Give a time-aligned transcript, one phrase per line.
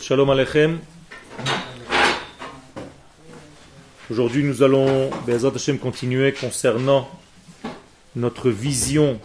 [0.00, 0.78] Shalom Alechem.
[4.12, 5.10] Aujourd'hui, nous allons,
[5.80, 7.10] continuer concernant
[8.14, 9.18] notre vision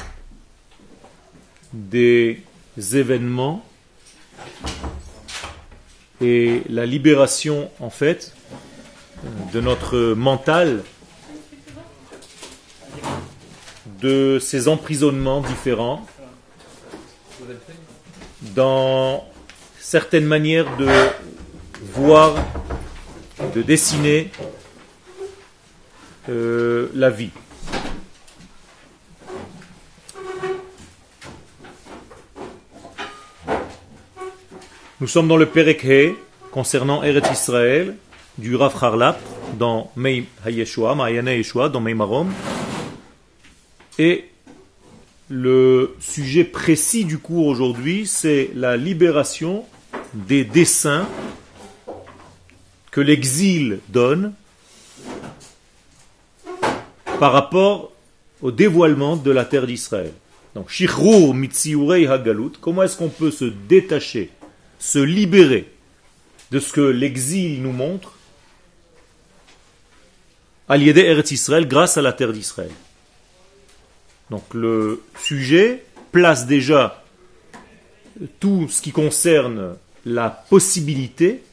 [1.74, 2.42] des
[2.76, 3.64] événements
[6.22, 8.34] et la libération, en fait,
[9.54, 10.84] de notre mental
[14.02, 16.04] de ces emprisonnements différents
[18.56, 19.24] dans
[19.80, 20.88] certaines manières de
[21.94, 22.36] voir,
[23.56, 24.30] de dessiner
[26.30, 27.32] euh, la vie.
[35.00, 36.16] Nous sommes dans le Perek
[36.52, 37.96] concernant Eretz Israël
[38.38, 39.20] du Rav Harlap
[39.54, 42.32] dans Mei Hayeshua, Yeshua, dans Meimarom.
[44.00, 44.26] Et
[45.30, 49.66] le sujet précis du cours aujourd'hui, c'est la libération
[50.14, 51.08] des dessins
[52.92, 54.34] que l'exil donne
[57.20, 57.92] par rapport
[58.42, 60.14] au dévoilement de la terre d'Israël.
[60.56, 64.32] Donc, Shichrur Mitziurei Hagalut, comment est-ce qu'on peut se détacher
[64.80, 65.72] se libérer
[66.52, 68.14] de ce que l'exil nous montre,
[70.70, 72.72] à Eretz Israël grâce à la terre d'Israël?
[74.30, 77.04] Donc le sujet place déjà
[78.40, 79.76] tout ce qui concerne
[80.06, 81.44] la possibilité.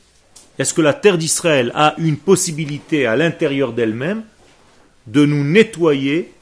[0.58, 4.22] Est-ce que la terre d'Israël a une possibilité à l'intérieur d'elle-même
[5.06, 6.32] de nous nettoyer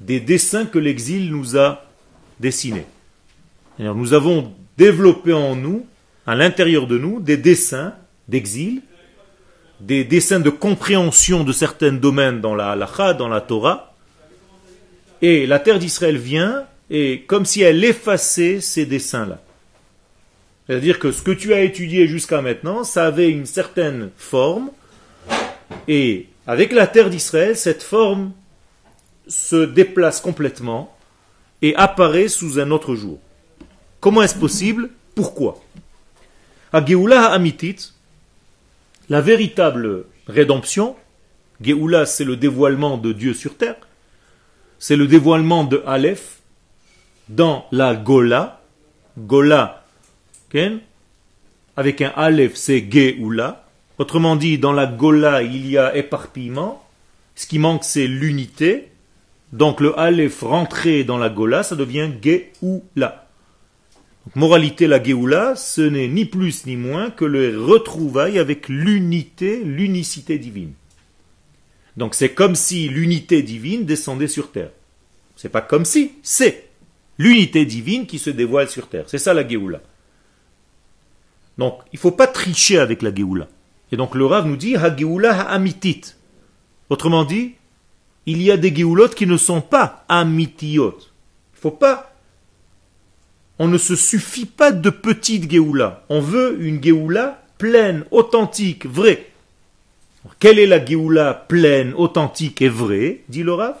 [0.00, 1.84] des dessins que l'exil nous a
[2.40, 2.86] dessinés?
[3.78, 5.86] Nous avons développé en nous
[6.26, 7.94] à l'intérieur de nous des dessins
[8.28, 8.82] d'exil,
[9.80, 13.95] des dessins de compréhension de certains domaines dans la halacha, dans la Torah.
[15.22, 19.40] Et la terre d'Israël vient et comme si elle effaçait ces dessins-là.
[20.66, 24.70] C'est-à-dire que ce que tu as étudié jusqu'à maintenant, ça avait une certaine forme,
[25.88, 28.32] et avec la terre d'Israël, cette forme
[29.28, 30.96] se déplace complètement
[31.62, 33.18] et apparaît sous un autre jour.
[34.00, 34.90] Comment est-ce possible?
[35.14, 35.62] Pourquoi?
[36.72, 36.78] À
[37.32, 37.92] Amitit,
[39.08, 40.96] la véritable rédemption,
[41.60, 43.76] Geoula c'est le dévoilement de Dieu sur terre,
[44.78, 46.40] c'est le dévoilement de Aleph
[47.28, 48.62] dans la Gola,
[49.18, 49.84] Gola,
[51.76, 53.66] avec un Aleph c'est Geoula,
[53.98, 56.82] autrement dit dans la Gola il y a éparpillement,
[57.34, 58.88] ce qui manque c'est l'unité,
[59.52, 63.26] donc le Aleph rentré dans la Gola ça devient Geoula.
[64.34, 70.38] Moralité, la Géoula, ce n'est ni plus ni moins que le retrouvaille avec l'unité, l'unicité
[70.38, 70.72] divine.
[71.96, 74.70] Donc c'est comme si l'unité divine descendait sur terre.
[75.36, 76.68] C'est pas comme si, c'est
[77.18, 79.04] l'unité divine qui se dévoile sur terre.
[79.06, 79.80] C'est ça la Géoula.
[81.58, 83.48] Donc il ne faut pas tricher avec la Géoula.
[83.92, 86.14] Et donc le Rav nous dit Ha Géoula amitit.
[86.90, 87.54] Autrement dit,
[88.26, 90.98] il y a des Géoulotes qui ne sont pas amitiot.
[90.98, 92.16] Il ne faut pas
[93.58, 96.04] on ne se suffit pas de petite Géoula.
[96.08, 99.30] On veut une Géoula pleine, authentique, vraie.
[100.38, 103.76] Quelle est la Géoula pleine, authentique et vraie dit le Rav?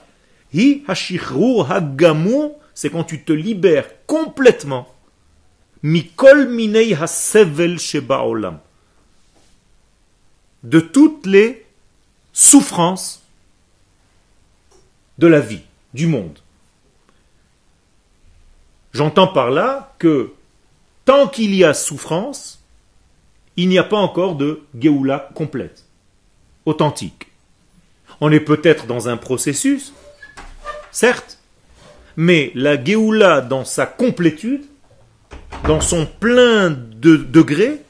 [0.54, 0.84] Hi
[2.74, 4.86] c'est quand tu te libères complètement.
[5.82, 8.58] Mikol minei hasevel olam.
[10.62, 11.64] De toutes les
[12.32, 13.22] souffrances
[15.18, 15.62] de la vie,
[15.94, 16.38] du monde.
[18.92, 20.32] J'entends par là que
[21.06, 22.62] tant qu'il y a souffrance,
[23.56, 25.85] il n'y a pas encore de Géoula complète,
[26.66, 27.28] authentique.
[28.20, 29.92] On est peut-être dans un processus,
[30.90, 31.38] certes,
[32.16, 34.64] mais la Géoula dans sa complétude,
[35.64, 37.82] dans son plein de degrés,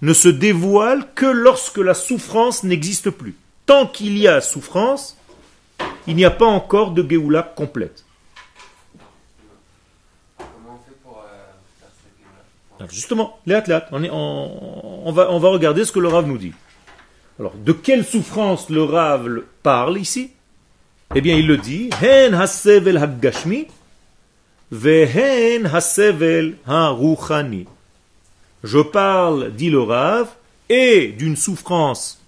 [0.00, 3.34] ne se dévoile que lorsque la souffrance n'existe plus.
[3.66, 5.16] Tant qu'il y a souffrance,
[6.06, 8.04] il n'y a pas encore de Géoula complète.
[12.90, 16.52] justement, les on, on, va, on va regarder ce que le Rav nous dit.
[17.38, 20.30] Alors, de quelle souffrance le Rav parle ici?
[21.14, 23.68] Eh bien, il le dit, Hen hasevel haggashmi,
[24.72, 27.66] vehen hasevel haruchani.
[28.64, 30.28] Je parle, dit le Rav,
[30.68, 32.20] et d'une souffrance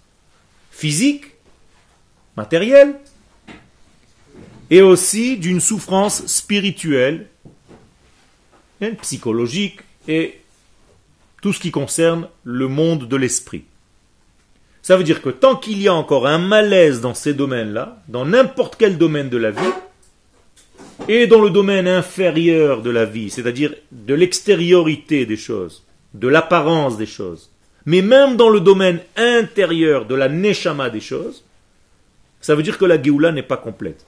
[0.70, 1.24] physique,
[2.36, 3.00] matérielle,
[4.70, 7.26] et aussi d'une souffrance spirituelle,
[8.80, 10.40] hein, psychologique et
[11.42, 13.64] tout ce qui concerne le monde de l'esprit.
[14.82, 18.24] Ça veut dire que tant qu'il y a encore un malaise dans ces domaines-là, dans
[18.24, 19.74] n'importe quel domaine de la vie,
[21.08, 25.84] et dans le domaine inférieur de la vie, c'est-à-dire de l'extériorité des choses,
[26.14, 27.50] de l'apparence des choses,
[27.86, 31.44] mais même dans le domaine intérieur de la neshama des choses,
[32.40, 34.06] ça veut dire que la Géoula n'est pas complète.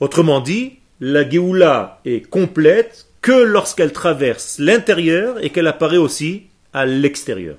[0.00, 6.86] Autrement dit, la Géoula est complète que lorsqu'elle traverse l'intérieur et qu'elle apparaît aussi à
[6.86, 7.56] l'extérieur.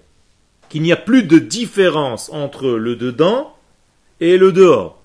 [0.70, 3.56] Qu'il n'y a plus de différence entre le dedans
[4.20, 5.02] et le dehors.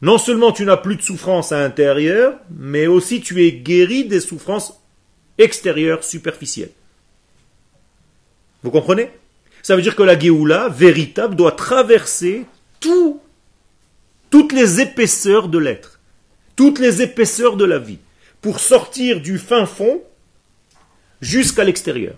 [0.00, 4.20] Non seulement tu n'as plus de souffrance à l'intérieur, mais aussi tu es guéri des
[4.20, 4.80] souffrances
[5.38, 6.70] extérieures superficielles.
[8.62, 9.10] Vous comprenez?
[9.62, 12.46] Ça veut dire que la Géoula, véritable, doit traverser
[12.80, 13.20] tout,
[14.30, 16.00] toutes les épaisseurs de l'être,
[16.56, 17.98] toutes les épaisseurs de la vie,
[18.40, 20.00] pour sortir du fin fond
[21.20, 22.14] jusqu'à l'extérieur.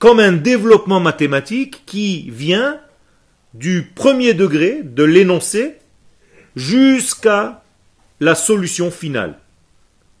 [0.00, 2.80] Comme un développement mathématique qui vient
[3.52, 5.76] du premier degré de l'énoncé
[6.56, 7.62] jusqu'à
[8.18, 9.38] la solution finale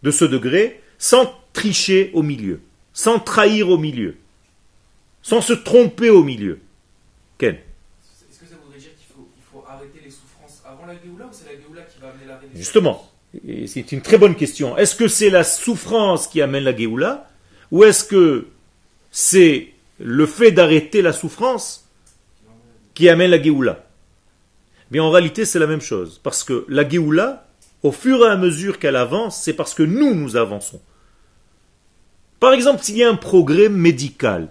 [0.02, 2.60] de ce degré sans tricher au milieu,
[2.92, 4.16] sans trahir au milieu,
[5.22, 6.60] sans se tromper au milieu.
[7.38, 9.06] Ken Est-ce que ça voudrait dire qu'il
[9.50, 12.36] faut, arrêter les souffrances avant la Géoula ou c'est la Géoula qui va amener la
[12.36, 13.10] rédemption Justement,
[13.66, 14.76] c'est une très bonne question.
[14.76, 17.26] Est-ce que c'est la souffrance qui amène la Géoula
[17.70, 18.48] ou est-ce que
[19.10, 21.88] c'est le fait d'arrêter la souffrance
[22.94, 23.84] qui amène la Géoula.
[24.90, 26.20] Mais en réalité, c'est la même chose.
[26.22, 27.46] Parce que la Géoula,
[27.82, 30.80] au fur et à mesure qu'elle avance, c'est parce que nous, nous avançons.
[32.40, 34.48] Par exemple, s'il y a un progrès médical,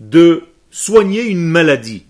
[0.00, 2.04] de soigner une maladie,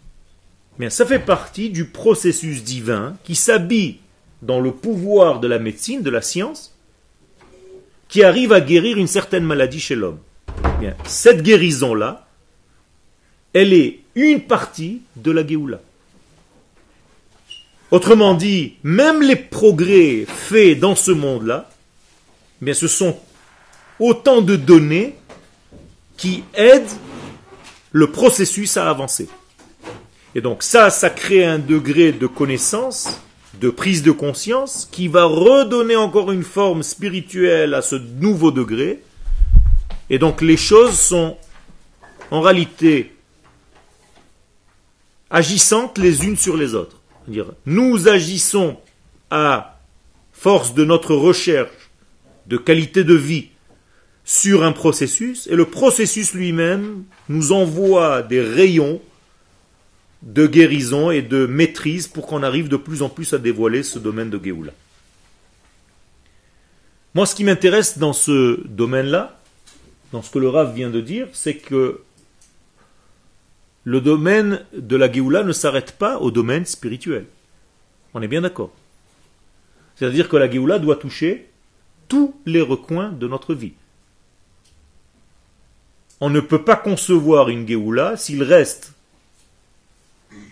[0.79, 3.99] mais ça fait partie du processus divin qui s'habille
[4.43, 6.74] dans le pouvoir de la médecine, de la science,
[8.09, 10.19] qui arrive à guérir une certaine maladie chez l'homme.
[10.81, 12.27] Bien, cette guérison-là,
[13.53, 15.81] elle est une partie de la Géoula.
[17.91, 21.71] Autrement dit, même les progrès faits dans ce monde-là,
[22.61, 23.17] mais ce sont
[24.01, 25.15] autant de données
[26.17, 26.91] qui aident
[27.93, 29.29] le processus à avancer.
[30.35, 33.21] Et donc ça, ça crée un degré de connaissance,
[33.61, 39.01] de prise de conscience, qui va redonner encore une forme spirituelle à ce nouveau degré.
[40.11, 41.37] Et donc les choses sont
[42.31, 43.13] en réalité
[45.31, 47.01] agissantes les unes sur les autres.
[47.67, 48.77] Nous agissons
[49.31, 49.81] à
[50.33, 51.91] force de notre recherche
[52.47, 53.49] de qualité de vie
[54.25, 59.01] sur un processus, et le processus lui-même nous envoie des rayons
[60.25, 63.99] de guérison et de maîtrise pour qu'on arrive de plus en plus à dévoiler ce
[63.99, 64.73] domaine de Géoula.
[67.15, 69.39] Moi, ce qui m'intéresse dans ce domaine-là,
[70.13, 72.01] dans ce que le Rav vient de dire, c'est que
[73.85, 77.27] le domaine de la Géoula ne s'arrête pas au domaine spirituel.
[78.15, 78.73] On est bien d'accord.
[79.97, 81.51] C'est-à-dire que la Géoula doit toucher
[82.09, 83.75] tous les recoins de notre vie.
[86.21, 88.94] On ne peut pas concevoir une Géoula s'il reste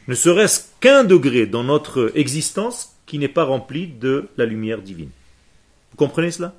[0.08, 5.10] ne serait-ce qu'un degré dans notre existence qui n'est pas rempli de la lumière divine.
[5.90, 6.54] Vous comprenez cela?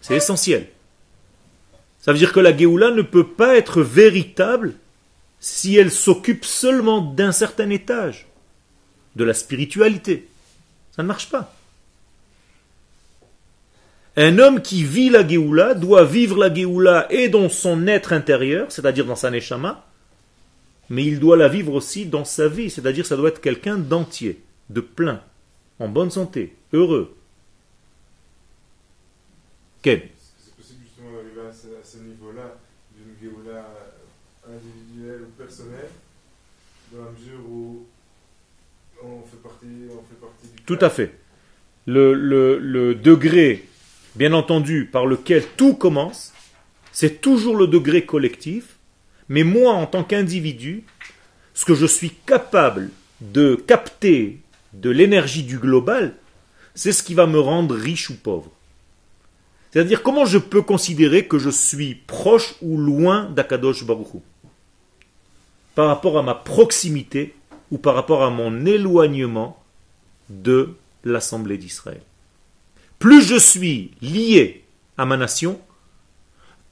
[0.00, 0.68] C'est essentiel.
[2.00, 4.74] Ça veut dire que la Géoula ne peut pas être véritable
[5.40, 8.26] si elle s'occupe seulement d'un certain étage,
[9.16, 10.28] de la spiritualité.
[10.94, 11.54] Ça ne marche pas.
[14.16, 18.70] Un homme qui vit la Géoula doit vivre la Géoula et dans son être intérieur,
[18.70, 19.84] c'est-à-dire dans sa Neshama,
[20.90, 24.40] mais il doit la vivre aussi dans sa vie, c'est-à-dire ça doit être quelqu'un d'entier,
[24.70, 25.22] de plein,
[25.78, 27.16] en bonne santé, heureux.
[29.82, 32.58] Quel C'est possible justement d'arriver à ce, niveau-là
[32.96, 33.68] d'une Géoula
[34.48, 35.88] individuel ou personnel,
[36.92, 37.86] dans la mesure où
[39.02, 40.62] on fait partie, on fait partie du...
[40.62, 41.18] Tout à fait.
[41.86, 43.68] Le, le, le degré,
[44.14, 46.32] bien entendu, par lequel tout commence,
[46.92, 48.73] c'est toujours le degré collectif,
[49.28, 50.84] mais moi, en tant qu'individu,
[51.54, 52.90] ce que je suis capable
[53.20, 54.40] de capter
[54.72, 56.14] de l'énergie du global,
[56.74, 58.50] c'est ce qui va me rendre riche ou pauvre.
[59.72, 64.22] C'est-à-dire comment je peux considérer que je suis proche ou loin d'Akadosh Baruch
[65.74, 67.34] par rapport à ma proximité
[67.70, 69.60] ou par rapport à mon éloignement
[70.28, 72.00] de l'Assemblée d'Israël.
[72.98, 74.64] Plus je suis lié
[74.96, 75.60] à ma nation,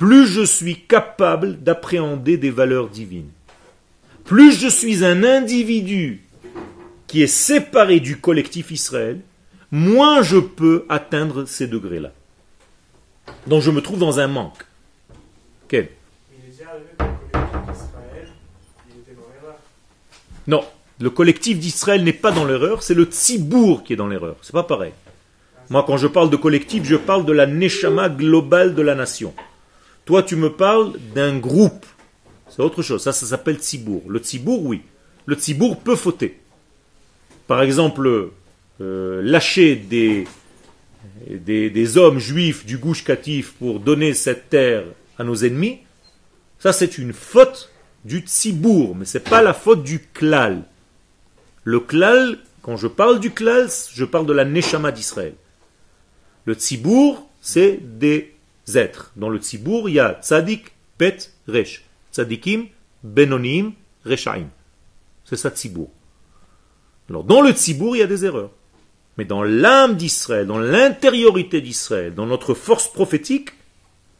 [0.02, 3.30] plus je suis capable d'appréhender des valeurs divines.
[4.24, 6.24] Plus je suis un individu
[7.06, 9.20] qui est séparé du collectif Israël,
[9.70, 12.10] moins je peux atteindre ces degrés-là.
[13.46, 14.66] Donc je me trouve dans un manque.
[15.68, 15.88] Quel?
[20.48, 20.64] Non,
[20.98, 24.34] le collectif d'Israël n'est pas dans l'erreur, c'est le tzibour qui est dans l'erreur.
[24.42, 24.94] C'est pas pareil.
[25.70, 29.32] Moi, quand je parle de collectif, je parle de la neshama globale de la nation.
[30.04, 31.86] Toi, tu me parles d'un groupe.
[32.48, 33.02] C'est autre chose.
[33.02, 34.02] Ça, ça s'appelle tzibour.
[34.08, 34.82] Le tzibour, oui.
[35.26, 36.40] Le tzibour peut fauter.
[37.46, 38.30] Par exemple,
[38.80, 40.26] euh, lâcher des,
[41.98, 44.84] hommes juifs du gouche catif pour donner cette terre
[45.18, 45.80] à nos ennemis,
[46.58, 47.70] ça c'est une faute
[48.04, 50.64] du tzibour, mais c'est pas la faute du klal.
[51.64, 55.34] Le klal, quand je parle du klal, je parle de la neshama d'Israël.
[56.44, 58.34] Le tzibour, c'est des
[58.76, 59.12] êtres.
[59.16, 61.84] Dans le tzibour, il y a tzadik, pet, resh.
[62.12, 62.66] Tzadikim,
[63.02, 63.72] benonim,
[64.04, 64.48] reshaim.
[65.24, 65.90] C'est ça tzibour.
[67.08, 68.50] Alors, dans le tzibour, il y a des erreurs.
[69.18, 73.50] Mais dans l'âme d'Israël, dans l'intériorité d'Israël, dans notre force prophétique,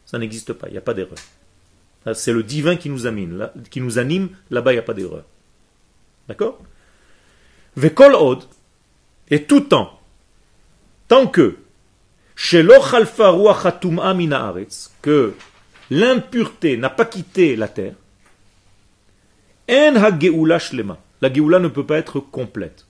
[0.05, 1.17] ça n'existe pas, il n'y a pas d'erreur.
[2.13, 3.37] C'est le divin qui nous anime.
[3.37, 5.23] Là, qui nous anime, là-bas, il n'y a pas d'erreur.
[6.27, 6.61] D'accord?
[7.75, 8.43] Vekol od,
[9.29, 9.99] et tout temps,
[11.07, 11.57] tant que,
[15.01, 15.33] que
[15.89, 17.95] l'impureté n'a pas quitté la terre,
[19.69, 20.97] en ha shlema.
[21.21, 22.85] La geoula ne peut pas être complète.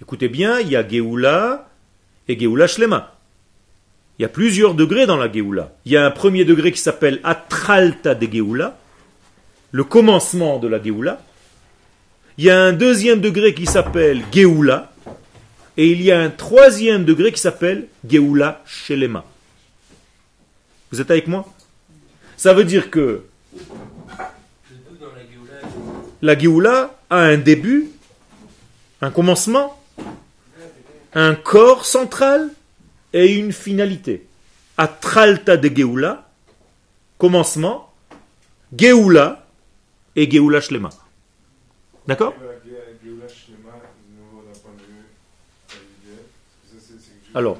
[0.00, 1.68] Écoutez bien, il y a geoula
[2.28, 3.16] et geoula shlema.
[4.18, 5.72] Il y a plusieurs degrés dans la Géoula.
[5.84, 8.78] Il y a un premier degré qui s'appelle Atralta de Géoula,
[9.72, 11.20] le commencement de la Géoula.
[12.38, 14.92] Il y a un deuxième degré qui s'appelle Géoula.
[15.76, 19.24] Et il y a un troisième degré qui s'appelle Géoula Shelema.
[20.90, 21.52] Vous êtes avec moi?
[22.36, 23.24] Ça veut dire que
[26.22, 27.90] la Géoula a un début,
[29.02, 29.78] un commencement,
[31.14, 32.50] un corps central
[33.12, 34.26] et une finalité.
[34.78, 36.28] Atralta de Geoula,
[37.18, 37.92] commencement,
[38.76, 39.46] Geoula
[40.14, 40.90] et Geoula Shlema.
[42.06, 42.34] D'accord?
[47.36, 47.58] Alors,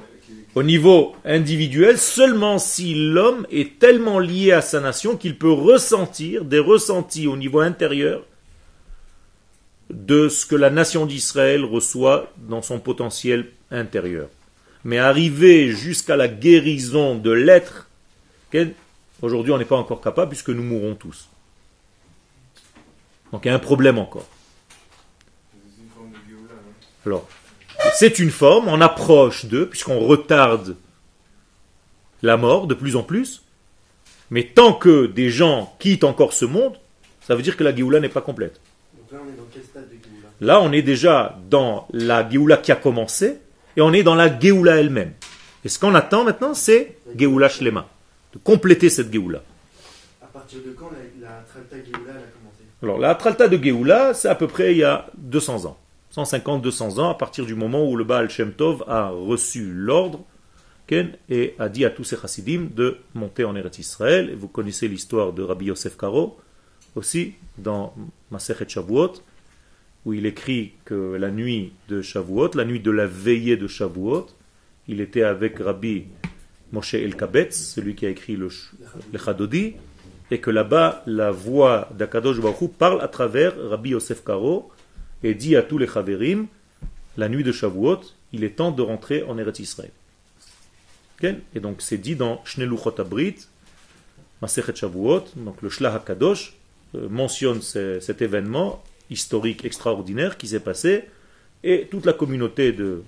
[0.55, 6.43] au niveau individuel, seulement si l'homme est tellement lié à sa nation qu'il peut ressentir
[6.43, 8.25] des ressentis au niveau intérieur
[9.89, 14.27] de ce que la nation d'Israël reçoit dans son potentiel intérieur
[14.87, 17.89] mais arriver jusqu'à la guérison de l'être,
[19.21, 21.27] aujourd'hui on n'est pas encore capable puisque nous mourrons tous.
[23.33, 24.25] Donc il y a un problème encore.
[27.05, 27.27] Alors,
[27.93, 30.75] c'est une forme, on approche d'eux, puisqu'on retarde
[32.21, 33.43] la mort de plus en plus,
[34.29, 36.75] mais tant que des gens quittent encore ce monde,
[37.21, 38.59] ça veut dire que la Géoula n'est pas complète.
[39.11, 42.71] là, on est dans quel stade de Là, on est déjà dans la Géoula qui
[42.71, 43.39] a commencé,
[43.75, 45.13] et on est dans la Géoula elle-même.
[45.65, 47.87] Et ce qu'on attend maintenant, c'est Géoula Shlema,
[48.33, 49.41] de compléter cette Géoula.
[50.21, 52.63] À partir de quand la, la Tralta Géoula a commencé?
[52.83, 55.77] Alors la Tralta de Géoula, c'est à peu près il y a 200 ans.
[56.17, 60.25] 150-200 ans, à partir du moment où le Baal Shem Tov a reçu l'ordre
[60.89, 64.33] et a dit à tous ses chassidim de monter en Eretz Israël.
[64.35, 66.37] Vous connaissez l'histoire de Rabbi Yosef Karo,
[66.95, 67.93] aussi, dans
[68.31, 69.13] Masechet Shavuot,
[70.05, 74.27] où il écrit que la nuit de Shavuot, la nuit de la veillée de Shavuot,
[74.87, 76.05] il était avec Rabbi
[76.71, 78.47] Moshe El-Kabetz, celui qui a écrit le,
[79.11, 79.75] le Chadodi,
[80.31, 84.71] et que là-bas, la voix d'Akadosh Baruch parle à travers Rabbi Yosef Karo
[85.23, 86.47] et dit à tous les Chaverim,
[87.17, 88.01] la nuit de Shavuot,
[88.33, 89.91] il est temps de rentrer en Eretz Israël.
[91.23, 93.35] Et donc c'est dit dans Shneluchot Abrit,
[94.41, 96.53] Masechet Shavuot, donc le Shlah HaKadosh
[96.95, 101.05] euh, mentionne cet événement historique extraordinaire qui s'est passé,
[101.63, 103.03] et toute la communauté de,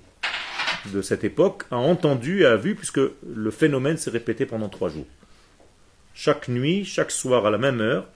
[0.92, 4.88] de cette époque a entendu et a vu, puisque le phénomène s'est répété pendant trois
[4.88, 5.06] jours.
[6.14, 8.08] Chaque nuit, chaque soir, à la même heure,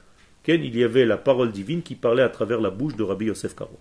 [0.46, 3.54] il y avait la parole divine qui parlait à travers la bouche de Rabbi Yosef
[3.54, 3.78] Karo.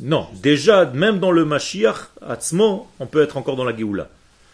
[0.00, 4.10] Non, déjà, même dans le Mashiach, Atzmo, on peut être encore dans la Géoula.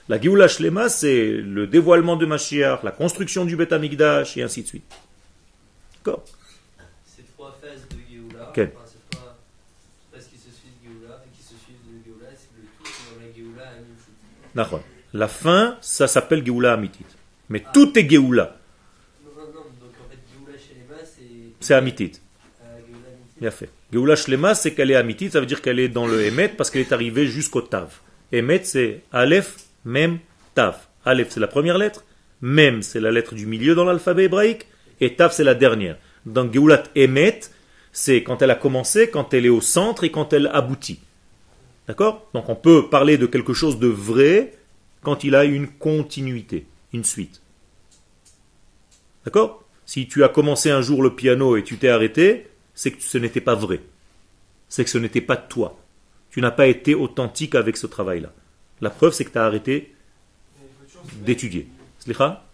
[0.08, 4.62] La Géoula Shlema, c'est le dévoilement de Mashiach, la construction du Beth Amikdash, et ainsi
[4.62, 4.84] de suite.
[6.04, 8.68] Ces trois phases de Géoula, okay.
[8.74, 9.36] enfin, ces trois
[10.12, 13.20] phases qui se suivent Géoula, et qui se suivent de Géoula, c'est le tout dans
[13.20, 14.84] la Géoula.
[15.12, 17.04] La fin, ça s'appelle Géoula Amitit.
[17.54, 17.70] Mais ah.
[17.72, 18.56] tout est Géoula.
[19.24, 19.34] Donc
[21.60, 21.72] c'est.
[21.72, 22.20] Amitit.
[23.40, 23.70] Bien fait.
[23.92, 26.68] Géoula Shlema, c'est qu'elle est Amitit, ça veut dire qu'elle est dans le Emet parce
[26.68, 28.00] qu'elle est arrivée jusqu'au Tav.
[28.32, 30.18] Emet, c'est Aleph, Mem,
[30.56, 30.78] Tav.
[31.04, 32.04] Aleph, c'est la première lettre.
[32.40, 34.66] Mem, c'est la lettre du milieu dans l'alphabet hébraïque.
[35.00, 35.96] Et Tav, c'est la dernière.
[36.26, 37.38] Dans Geulat Emet,
[37.92, 40.98] c'est quand elle a commencé, quand elle est au centre et quand elle aboutit.
[41.86, 42.28] D'accord?
[42.34, 44.54] Donc on peut parler de quelque chose de vrai
[45.02, 47.43] quand il a une continuité, une suite.
[49.24, 49.64] D'accord?
[49.86, 53.18] Si tu as commencé un jour le piano et tu t'es arrêté, c'est que ce
[53.18, 53.80] n'était pas vrai.
[54.68, 55.78] C'est que ce n'était pas toi.
[56.30, 58.32] Tu n'as pas été authentique avec ce travail-là.
[58.80, 59.94] La preuve, c'est que tu as arrêté
[61.16, 61.68] d'étudier.
[62.00, 62.44] Slicha?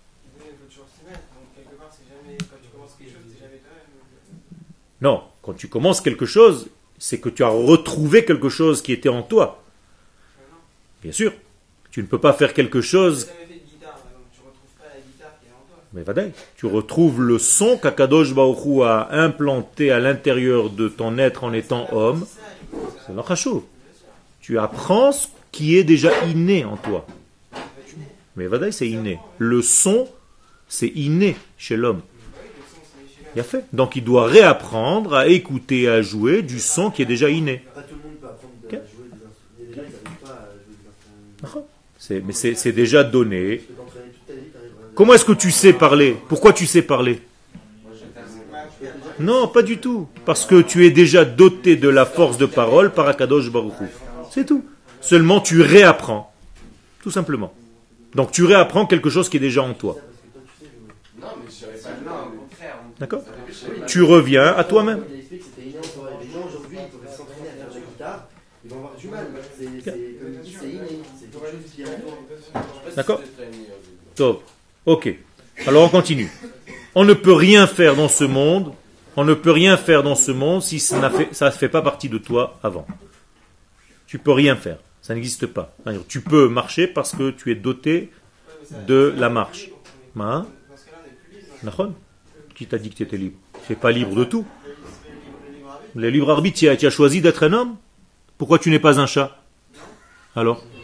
[5.01, 9.09] Non, quand tu commences quelque chose, c'est que tu as retrouvé quelque chose qui était
[9.09, 9.63] en toi.
[11.03, 11.33] Bien sûr.
[11.91, 14.29] Tu ne peux pas faire quelque chose, n'as jamais fait de guitare, par exemple.
[14.33, 15.80] Tu retrouves pas la guitare qui est en toi.
[15.93, 16.05] Mais
[16.57, 21.53] tu retrouves le son qu'Akadosh Baruch Hu a implanté à l'intérieur de ton être en
[21.53, 22.27] étant homme.
[23.07, 23.63] C'est le chachouv.
[24.41, 27.05] Tu apprends ce qui est déjà inné en toi.
[28.37, 29.19] Mais vadaï, c'est inné.
[29.39, 30.07] Le son,
[30.69, 32.03] c'est inné chez l'homme.
[33.35, 33.65] Il a fait.
[33.73, 37.65] Donc il doit réapprendre à écouter et à jouer du son qui est déjà inné.
[41.99, 43.63] C'est- mais c'est c'est déjà donné.
[45.01, 46.15] Comment est-ce que tu sais parler?
[46.29, 47.23] Pourquoi tu sais parler?
[49.19, 50.09] Non, pas du tout.
[50.27, 53.87] Parce que tu es déjà doté de la force de parole par Akadosh Baruch Hu.
[54.31, 54.63] C'est tout.
[55.01, 56.31] Seulement tu réapprends.
[57.03, 57.51] Tout simplement.
[58.15, 59.97] Donc tu réapprends quelque chose qui est déjà en toi.
[62.99, 63.23] D'accord?
[63.87, 65.03] Tu reviens à toi-même.
[72.95, 73.23] D'accord
[74.15, 74.43] Top.
[74.91, 75.09] Ok.
[75.69, 76.29] Alors on continue.
[76.97, 78.73] On ne peut rien faire dans ce monde.
[79.17, 82.19] On ne peut rien faire dans ce monde si ça ne fait pas partie de
[82.19, 82.87] toi avant.
[84.09, 84.79] Tu peux rien faire.
[85.01, 85.75] Ça n'existe pas.
[86.09, 88.11] Tu peux marcher parce que tu es doté
[88.89, 89.69] de la marche.
[90.19, 90.47] Hein
[92.57, 93.37] Qui t'a dit que tu étais libre?
[93.67, 94.45] Tu n'es pas libre de tout.
[95.95, 96.59] Le libre- arbitre.
[96.59, 97.77] Tu as choisi d'être un homme
[98.39, 99.37] Pourquoi tu n'es pas un chat?
[100.35, 100.81] Alors Mais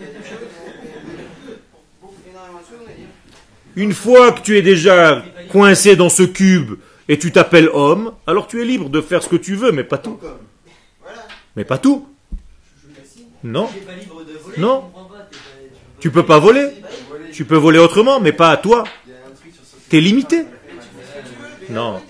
[0.00, 0.38] il y a des choses,
[1.16, 1.54] mais-
[2.00, 3.12] pour beaucoup- énormément de choses, on est libre.
[3.76, 6.74] Une fois que tu es déjà coincé dans ce cube
[7.08, 9.84] et tu t'appelles homme, alors tu es libre de faire ce que tu veux, mais
[9.84, 10.18] pas tout.
[11.56, 12.08] Mais pas tout.
[13.44, 13.68] Non.
[14.58, 14.84] Non.
[16.00, 16.68] Tu peux pas voler.
[17.32, 18.84] Tu peux voler autrement, mais pas à toi.
[19.88, 20.44] T'es limité.
[21.70, 22.00] Non.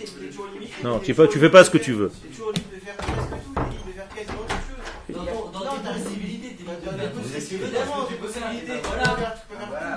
[0.85, 2.11] Non, tu fais tu fais pas ce que tu veux.
[2.23, 3.53] T'es toujours libre de faire presque tout.
[3.57, 5.17] T'es libre de faire quasiment toute chose.
[5.17, 7.35] Dans, ton- dans Non, tes t'as- possibilités, t'es libre de Dans faire tes tout ce
[7.35, 9.05] que tu veux, possibilités, dans tes tes possibilités, possibilités, tu peux voilà.
[9.17, 9.73] faire- tu peux faire tout.
[9.73, 9.96] Ouais, bah,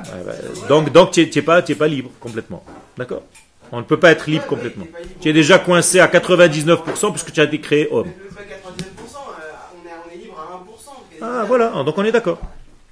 [0.67, 2.63] donc, donc tu n'es pas, pas libre complètement.
[2.98, 3.24] D'accord?
[3.72, 4.88] On ne peut pas être libre complètement.
[5.22, 8.08] Tu es déjà coincé à 99% puisque tu as été créé homme.
[8.08, 11.22] Même pas 99%, euh, on est, on est libre à 1%.
[11.22, 12.39] Ah voilà, donc on est d'accord.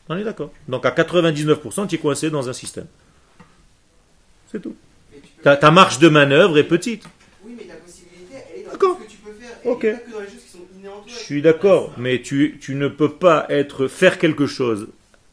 [0.10, 0.52] On est d'accord.
[0.68, 2.86] Donc à 99%, tu es coincé dans un système.
[4.52, 4.76] C'est tout.
[5.44, 7.04] Ta, ta marge de manœuvre est petite.
[7.44, 9.58] Oui, mais ta possibilité, elle est dans tout ce que tu peux faire.
[9.64, 9.84] Elle Ok.
[9.84, 10.58] est pas que dans les choses qui sont.
[11.08, 14.88] Je suis d'accord, mais tu, tu ne peux pas être faire quelque chose,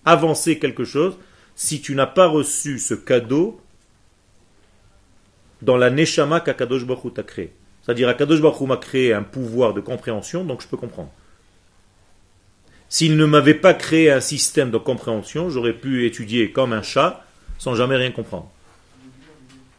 [0.05, 1.17] avancer quelque chose,
[1.57, 3.61] si tu n'as pas reçu ce cadeau
[5.63, 7.53] dans la neshama qu'Akadosh Baruch t'a créé.
[7.83, 11.11] C'est-à-dire, Akadosh Baruch m'a créé un pouvoir de compréhension, donc je peux comprendre.
[12.89, 17.25] S'il ne m'avait pas créé un système de compréhension, j'aurais pu étudier comme un chat
[17.59, 18.51] sans jamais rien comprendre.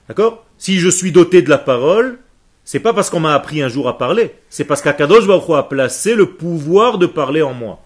[0.08, 0.46] D'accord?
[0.58, 2.20] Si je suis doté de la parole,
[2.64, 5.64] c'est pas parce qu'on m'a appris un jour à parler, c'est parce qu'Akadosh Baruch a
[5.64, 7.85] placé le pouvoir de parler en moi.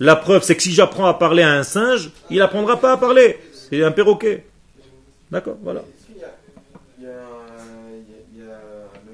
[0.00, 2.96] La preuve, c'est que si j'apprends à parler à un singe, il n'apprendra pas à
[2.96, 3.38] parler.
[3.52, 4.46] C'est un perroquet.
[5.30, 5.84] D'accord, voilà.
[6.98, 7.06] Le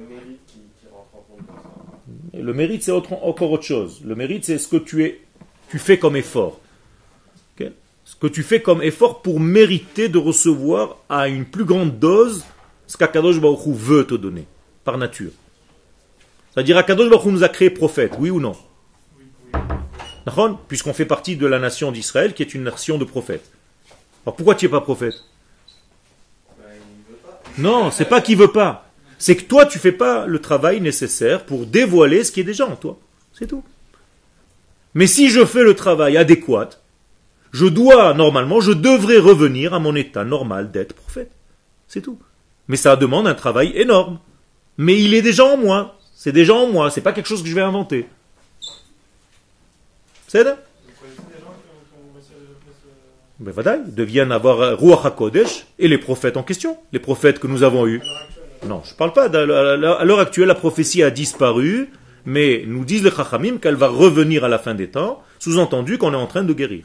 [0.08, 2.38] mérite qui, qui rentre en compte dans ça?
[2.38, 4.00] Et le mérite, c'est autre- encore autre chose.
[4.04, 5.20] Le mérite, c'est ce que tu, es,
[5.70, 6.60] tu fais comme effort.
[8.04, 12.44] Ce que tu fais comme effort pour mériter de recevoir à une plus grande dose
[12.86, 14.44] ce qu'Akadosh Baruch Hu veut te donner,
[14.84, 15.32] par nature.
[16.54, 18.54] C'est-à-dire, Akadosh Baruch Hu nous a créé prophètes, oui ou non?
[20.68, 23.50] Puisqu'on fait partie de la nation d'Israël, qui est une nation de prophètes.
[24.24, 25.14] Alors pourquoi tu n'es pas prophète.
[27.58, 28.90] Non, c'est pas qu'il veut pas.
[29.18, 32.66] C'est que toi, tu fais pas le travail nécessaire pour dévoiler ce qui est déjà
[32.66, 32.98] en toi.
[33.32, 33.64] C'est tout.
[34.94, 36.70] Mais si je fais le travail adéquat,
[37.52, 41.30] je dois, normalement, je devrais revenir à mon état normal d'être prophète.
[41.88, 42.18] C'est tout.
[42.68, 44.18] Mais ça demande un travail énorme.
[44.76, 45.98] Mais il est déjà en moi.
[46.14, 46.90] C'est déjà en moi.
[46.90, 48.08] C'est pas quelque chose que je vais inventer.
[53.38, 57.62] Voilà, ils deviennent avoir Ruach HaKodesh et les prophètes en question, les prophètes que nous
[57.62, 58.00] avons eus.
[58.66, 59.24] Non, je ne parle pas.
[59.24, 61.90] À l'heure actuelle, la prophétie a disparu,
[62.24, 66.12] mais nous disent les Chachamim qu'elle va revenir à la fin des temps, sous-entendu qu'on
[66.12, 66.84] est en train de guérir.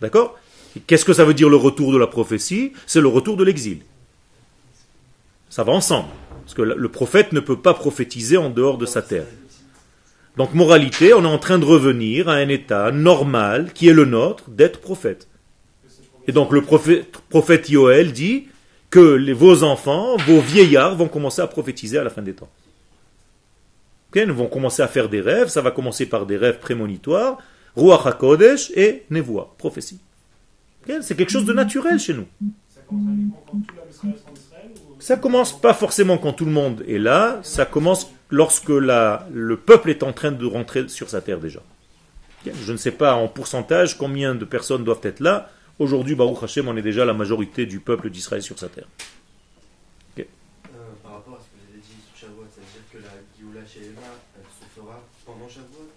[0.00, 0.38] D'accord?
[0.86, 2.72] Qu'est-ce que ça veut dire le retour de la prophétie?
[2.86, 3.80] C'est le retour de l'exil.
[5.50, 6.08] Ça va ensemble.
[6.42, 9.26] Parce que le prophète ne peut pas prophétiser en dehors de sa terre.
[10.36, 14.04] Donc, moralité, on est en train de revenir à un état normal, qui est le
[14.04, 15.28] nôtre, d'être prophète.
[16.26, 18.48] Et donc, le prophète, prophète Yoël dit
[18.90, 22.48] que les- vos enfants, vos vieillards vont commencer à prophétiser à la fin des temps.
[24.16, 27.38] Ils vont commencer à faire des rêves, ça va commencer par des rêves prémonitoires,
[27.76, 29.98] Ruach HaKodesh et Nevoa, prophétie.
[30.88, 32.26] Ok C'est quelque chose de naturel chez nous.
[35.00, 39.56] Ça commence pas forcément quand tout le monde est là, ça commence lorsque la, le
[39.56, 41.60] peuple est en train de rentrer sur sa terre déjà.
[42.44, 45.50] Je ne sais pas en pourcentage combien de personnes doivent être là.
[45.78, 48.86] Aujourd'hui, Baruch Hashem, on est déjà la majorité du peuple d'Israël sur sa terre.
[50.18, 50.22] Euh,
[51.02, 53.66] par rapport à ce que vous avez dit sur Shavuot, ça veut dire que la
[53.66, 54.00] chez Emma,
[54.36, 55.88] elle se fera pendant Shavuot?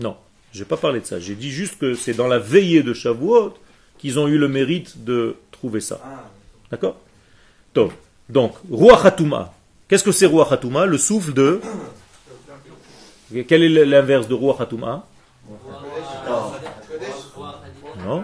[0.00, 0.16] Non,
[0.52, 1.20] j'ai pas parlé de ça.
[1.20, 3.54] J'ai dit juste que c'est dans la veillée de Shavuot
[3.98, 6.00] qu'ils ont eu le mérite de trouver ça.
[6.04, 6.28] Ah,
[6.70, 6.98] D'accord?
[8.28, 9.54] Donc, Ruach Hatuma.
[9.90, 11.60] Qu'est-ce que c'est Ruach Hatuma Le souffle de...
[13.48, 15.04] Quel est l'inverse de Ruach Hatuma?
[18.06, 18.22] Non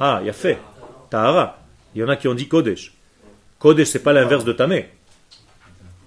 [0.00, 0.58] Ah, il y a fait.
[1.10, 1.60] Tahara.
[1.94, 2.92] Il y en a qui ont dit Kodesh.
[3.60, 4.88] Kodesh, c'est pas l'inverse de Tamé.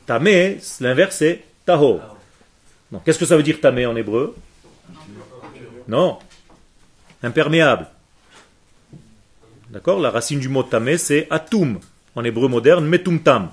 [0.05, 2.01] Tamé, l'inverse c'est Taho.
[3.05, 4.35] Qu'est-ce que ça veut dire Tamé en hébreu?
[5.87, 6.19] Non.
[7.23, 7.87] Imperméable.
[9.69, 10.01] D'accord?
[10.01, 11.79] La racine du mot Tamé, c'est Atum.
[12.15, 13.49] En hébreu moderne, Metumtam.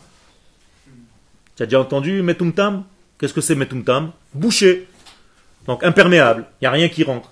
[1.56, 2.84] Tu as déjà entendu Metumtam?
[3.18, 4.12] Qu'est-ce que c'est Metumtam?
[4.34, 4.88] Bouché.
[5.66, 6.46] Donc imperméable.
[6.60, 7.30] Il n'y a rien qui rentre.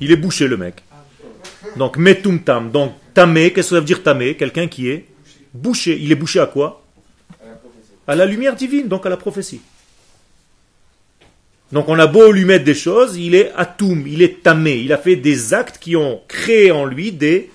[0.00, 0.82] Il est bouché le mec.
[1.76, 2.70] Donc Metumtam.
[2.70, 4.36] Donc Tamé, qu'est-ce que ça veut dire Tamé?
[4.36, 5.06] Quelqu'un qui est
[5.52, 5.98] bouché.
[6.00, 6.82] Il est bouché à quoi?
[8.06, 9.60] À la lumière divine, donc à la prophétie.
[11.72, 14.92] Donc on a beau lui mettre des choses, il est atum, il est tamé, il
[14.92, 17.50] a fait des actes qui ont créé en lui des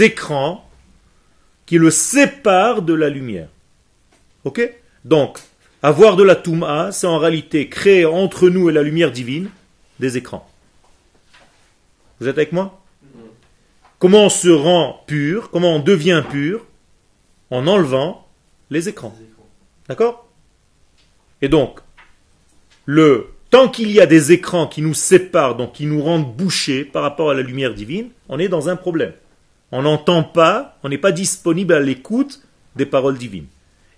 [0.00, 0.68] écrans
[1.64, 3.48] qui le séparent de la lumière.
[4.44, 4.60] Ok?
[5.04, 5.38] Donc,
[5.82, 9.50] avoir de la touma, c'est en réalité créer entre nous et la lumière divine
[9.98, 10.48] des écrans.
[12.20, 12.82] Vous êtes avec moi?
[13.98, 16.66] Comment on se rend pur Comment on devient pur?
[17.50, 18.26] En enlevant
[18.70, 19.14] les écrans.
[19.88, 20.28] D'accord?
[21.42, 21.80] Et donc,
[22.84, 26.84] le tant qu'il y a des écrans qui nous séparent, donc qui nous rendent bouchés
[26.84, 29.12] par rapport à la lumière divine, on est dans un problème.
[29.72, 32.42] On n'entend pas, on n'est pas disponible à l'écoute
[32.76, 33.46] des paroles divines.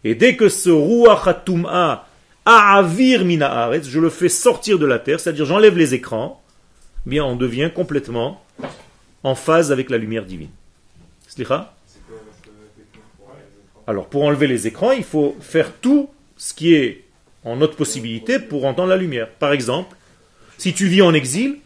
[0.04, 2.06] Et dès que ce Ruach HaTum'a
[2.44, 6.42] A'avir mina je le fais sortir de la terre, c'est-à-dire j'enlève les écrans,
[7.06, 8.42] eh bien on devient complètement
[9.22, 10.50] en phase avec la lumière divine.
[11.28, 11.72] Slicha?
[13.86, 17.04] Alors pour enlever les écrans, il faut faire tout ce qui est
[17.44, 19.28] en notre possibilité pour entendre la lumière.
[19.28, 19.96] Par exemple,
[20.58, 21.58] si tu vis en exil,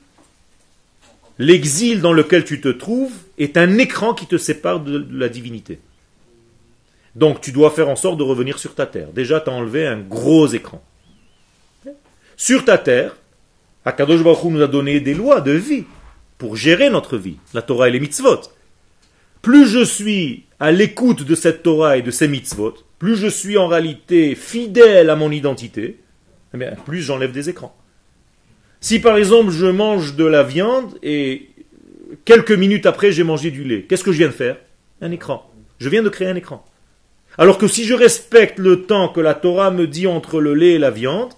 [1.39, 5.79] l'exil dans lequel tu te trouves est un écran qui te sépare de la divinité.
[7.17, 9.09] Donc tu dois faire en sorte de revenir sur ta terre.
[9.09, 10.85] Déjà, tu as enlevé un gros écran.
[12.37, 13.17] Sur ta terre,
[13.87, 15.85] Akadosh Baruch nous a donné des lois de vie
[16.37, 18.43] pour gérer notre vie, la Torah et les mitzvot.
[19.41, 23.57] Plus je suis à l'écoute de cette Torah et de ces mitzvot, plus je suis
[23.57, 26.01] en réalité fidèle à mon identité,
[26.53, 27.75] eh plus j'enlève des écrans.
[28.81, 31.49] Si par exemple je mange de la viande et
[32.27, 34.59] quelques minutes après j'ai mangé du lait, qu'est-ce que je viens de faire?
[35.01, 35.51] Un écran.
[35.79, 36.67] Je viens de créer un écran.
[37.39, 40.73] Alors que si je respecte le temps que la Torah me dit entre le lait
[40.73, 41.33] et la viande,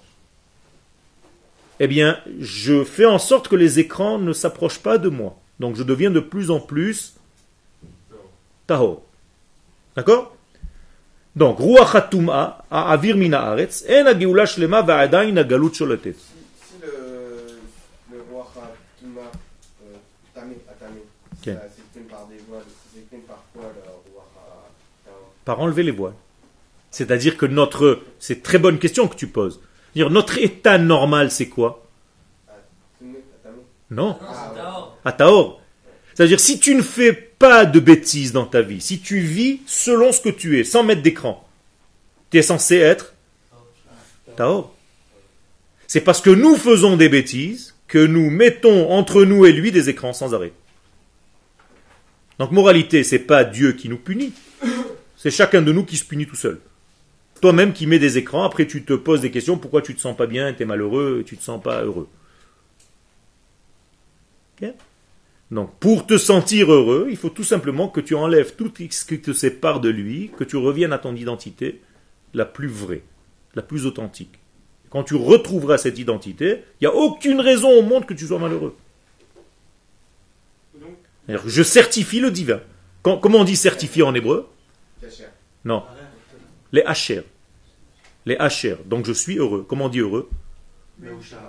[1.81, 5.37] eh bien, je fais en sorte que les écrans ne s'approchent pas de moi.
[5.61, 7.15] Donc je deviens de plus en plus
[8.67, 9.03] tahor.
[9.97, 10.37] D'accord?
[11.35, 15.27] Donc, Ruach HaTum'a, Avir Mina Haaretz, En HaGeula Shlema Va'adain.
[15.27, 15.45] Si, le,
[18.55, 19.31] Khatuma,
[19.83, 19.95] euh,
[20.35, 20.57] Tamé,
[21.33, 21.45] Ok.
[21.45, 25.93] ça s'exprime par des voiles, ça s'exprime par quoi le roi Khatuma Par enlever les
[25.93, 26.13] voiles.
[26.91, 28.03] C'est-à-dire que notre...
[28.19, 29.63] C'est très bonne question que tu poses.
[29.95, 31.89] Dire notre état normal, c'est quoi?
[32.47, 32.53] À
[33.91, 34.99] Non Non, c'est Tahor.
[35.07, 35.63] à Tahor.
[36.13, 40.13] C'est-à-dire, si tu ne fais pas de bêtises dans ta vie, si tu vis selon
[40.13, 41.49] ce que tu es, sans mettre d'écran,
[42.31, 43.15] tu es censé être
[44.37, 44.75] Tahor.
[45.87, 49.89] C'est parce que nous faisons des bêtises que nous mettons entre nous et lui des
[49.89, 50.53] écrans sans arrêt.
[52.39, 54.35] Donc, moralité, c'est pas Dieu qui nous punit,
[55.19, 56.61] c'est chacun de nous qui se punit tout seul.
[57.43, 60.17] Toi-même qui mets des écrans, après tu te poses des questions, pourquoi tu te sens
[60.17, 62.09] pas bien, tu es malheureux, tu te sens pas heureux.
[65.51, 69.21] Donc, pour te sentir heureux, il faut tout simplement que tu enlèves tout ce qui
[69.21, 71.81] te sépare de lui, que tu reviennes à ton identité
[72.35, 73.03] la plus vraie,
[73.55, 74.39] la plus authentique.
[74.91, 78.39] Quand tu retrouveras cette identité, il n'y a aucune raison au monde que tu sois
[78.39, 78.77] malheureux.
[81.47, 82.61] Je certifie le divin.
[83.03, 84.49] Quand- comment on dit certifier en hébreu?
[85.65, 85.85] Non.
[86.73, 87.23] Les hacher.
[88.27, 88.77] Les hacher.
[88.85, 89.65] Donc je suis heureux.
[89.69, 90.29] Comment on dit heureux?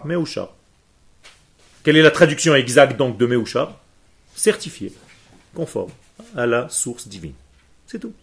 [0.06, 0.54] Meusha.
[1.84, 3.80] Quelle est la traduction exacte donc de Meusha
[4.36, 4.94] Certifié,
[5.54, 5.92] conforme
[6.36, 7.34] à la source divine.
[7.88, 8.14] C'est tout.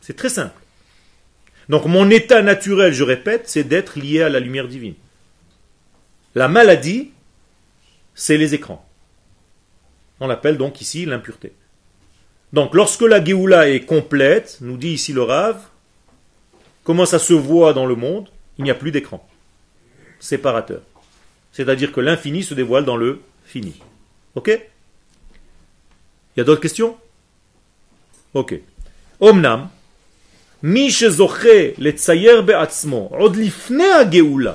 [0.00, 0.60] C'est très simple.
[1.68, 4.94] Donc mon état naturel, je répète, c'est d'être lié à la lumière divine.
[6.34, 7.12] La maladie,
[8.14, 8.86] c'est les écrans.
[10.20, 11.52] On l'appelle donc ici l'impureté.
[12.55, 15.57] Donc lorsque la Géoula est complète, nous dit ici le Rav,
[16.83, 19.27] comment ça se voit dans le monde Il n'y a plus d'écran.
[20.19, 20.81] Séparateur.
[21.51, 23.81] C'est-à-dire que l'infini se dévoile dans le fini.
[24.35, 26.97] Ok Il y a d'autres questions
[28.33, 28.55] Ok.
[29.19, 29.67] Omnam,
[30.63, 34.53] מי שזוכה לצייר בעצמו עוד לפני הגאולה,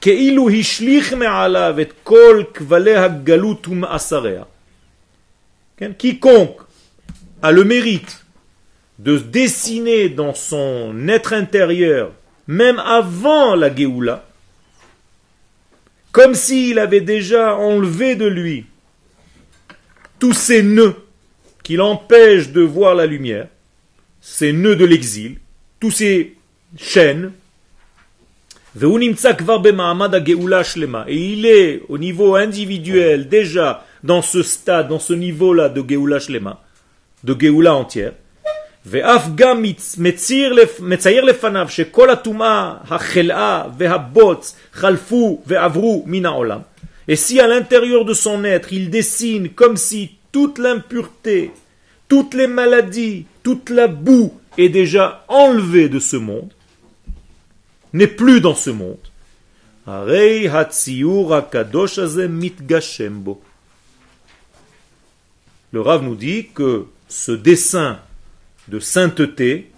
[0.00, 4.42] כאילו השליך מעליו את כל כבלי הגלות ומאסריה.
[5.76, 5.92] כן?
[6.02, 6.62] Quiconque
[7.41, 8.25] a le mérite
[8.99, 12.11] de dessiner dans son être intérieur,
[12.47, 14.25] même avant la Géoula,
[16.11, 18.65] comme s'il avait déjà enlevé de lui
[20.19, 20.95] tous ces nœuds
[21.63, 23.47] qui l'empêchent de voir la lumière,
[24.21, 25.37] ces nœuds de l'exil,
[25.79, 26.35] tous ces
[26.77, 27.31] chaînes,
[28.77, 28.85] et
[31.15, 36.64] il est au niveau individuel déjà dans ce stade, dans ce niveau-là de Geoula Shlema,
[37.24, 38.14] de Geoula entière.
[38.86, 39.62] ואף גם
[39.98, 46.60] מציר, מצייר לפניו שכל הטומאה, החלאה והבוץ חלפו ועברו מן העולם.
[47.08, 51.50] Et si à l'intérieur de son être, il dessine comme si toute l'impureté,
[52.08, 56.52] toutes les maladies, toute la boue est déjà enlevée de ce monde,
[57.92, 59.04] n'est plus dans ce monde,
[59.86, 63.40] הרי הציור הקדוש הזה מתגשם בו.
[65.72, 67.99] Le Rav nous dit que ce dessin
[68.67, 69.71] de sainteté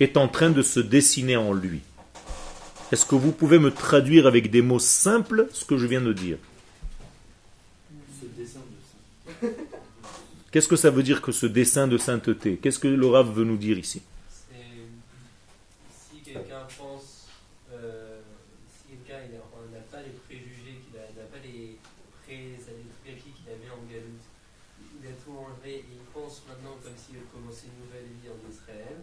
[0.00, 1.80] est en train de se dessiner en lui.
[2.92, 6.12] Est-ce que vous pouvez me traduire avec des mots simples ce que je viens de
[6.12, 6.38] dire?
[10.50, 12.56] Qu'est-ce que ça veut dire que ce dessin de sainteté?
[12.56, 14.56] Qu'est-ce que le Rav veut nous dire ici C'est-
[15.90, 17.26] Si quelqu'un pense,
[17.72, 18.20] euh,
[18.72, 21.76] si quelqu'un il a- on n'a pas les préjugés, qu'il a- n'a pas les
[22.24, 22.56] pré- les
[23.04, 24.24] préjugés qu'il avait en Galoute,
[24.80, 28.40] il a tout enlevé et il pense maintenant comme s'il commençait une nouvelle vie en
[28.48, 29.02] Israël,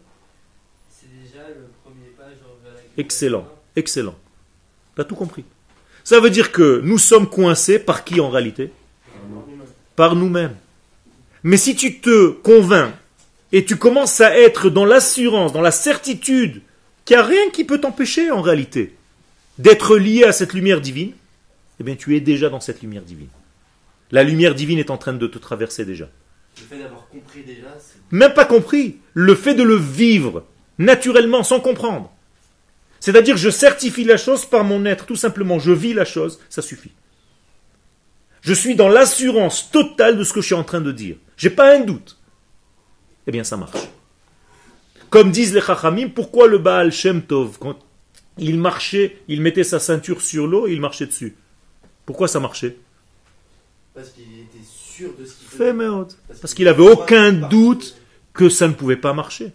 [0.90, 4.16] c'est déjà le premier pas genre vers la Excellent, excellent.
[4.96, 5.44] Tu as tout compris.
[6.04, 8.72] Ça veut dire que nous sommes coincés par qui en réalité?
[9.96, 10.56] Par nous-mêmes.
[11.44, 12.94] Mais si tu te convaincs
[13.52, 16.62] et tu commences à être dans l'assurance, dans la certitude
[17.06, 18.96] qu'il n'y a rien qui peut t'empêcher en réalité
[19.58, 21.14] d'être lié à cette lumière divine,
[21.80, 23.30] eh bien tu es déjà dans cette lumière divine.
[24.12, 26.08] La lumière divine est en train de te traverser déjà.
[26.58, 28.98] Le fait d'avoir compris déjà, c'est Même pas compris.
[29.14, 30.46] Le fait de le vivre
[30.78, 32.13] naturellement, sans comprendre.
[33.04, 35.60] C'est-à-dire, je certifie la chose par mon être, tout simplement.
[35.60, 36.94] Je vis la chose, ça suffit.
[38.40, 41.18] Je suis dans l'assurance totale de ce que je suis en train de dire.
[41.36, 42.18] J'ai pas un doute.
[43.28, 43.90] Eh bien, ça marche.
[45.10, 47.78] Comme disent les Chachamim, pourquoi le Baal Shem Tov, quand
[48.38, 51.36] il marchait, il mettait sa ceinture sur l'eau et il marchait dessus?
[52.06, 52.78] Pourquoi ça marchait?
[53.94, 55.74] Parce qu'il était sûr de ce qu'il faisait.
[56.40, 57.98] Parce qu'il avait aucun doute
[58.34, 59.52] que ça ne pouvait pas marcher.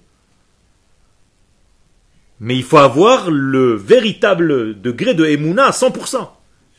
[2.40, 6.29] Mais il faut avoir le véritable degré de Emouna à 100%.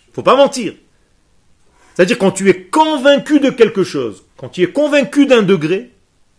[0.08, 0.74] Il faut pas mentir.
[1.94, 5.92] C'est-à-dire quand tu es convaincu de quelque chose, quand tu es convaincu d'un degré,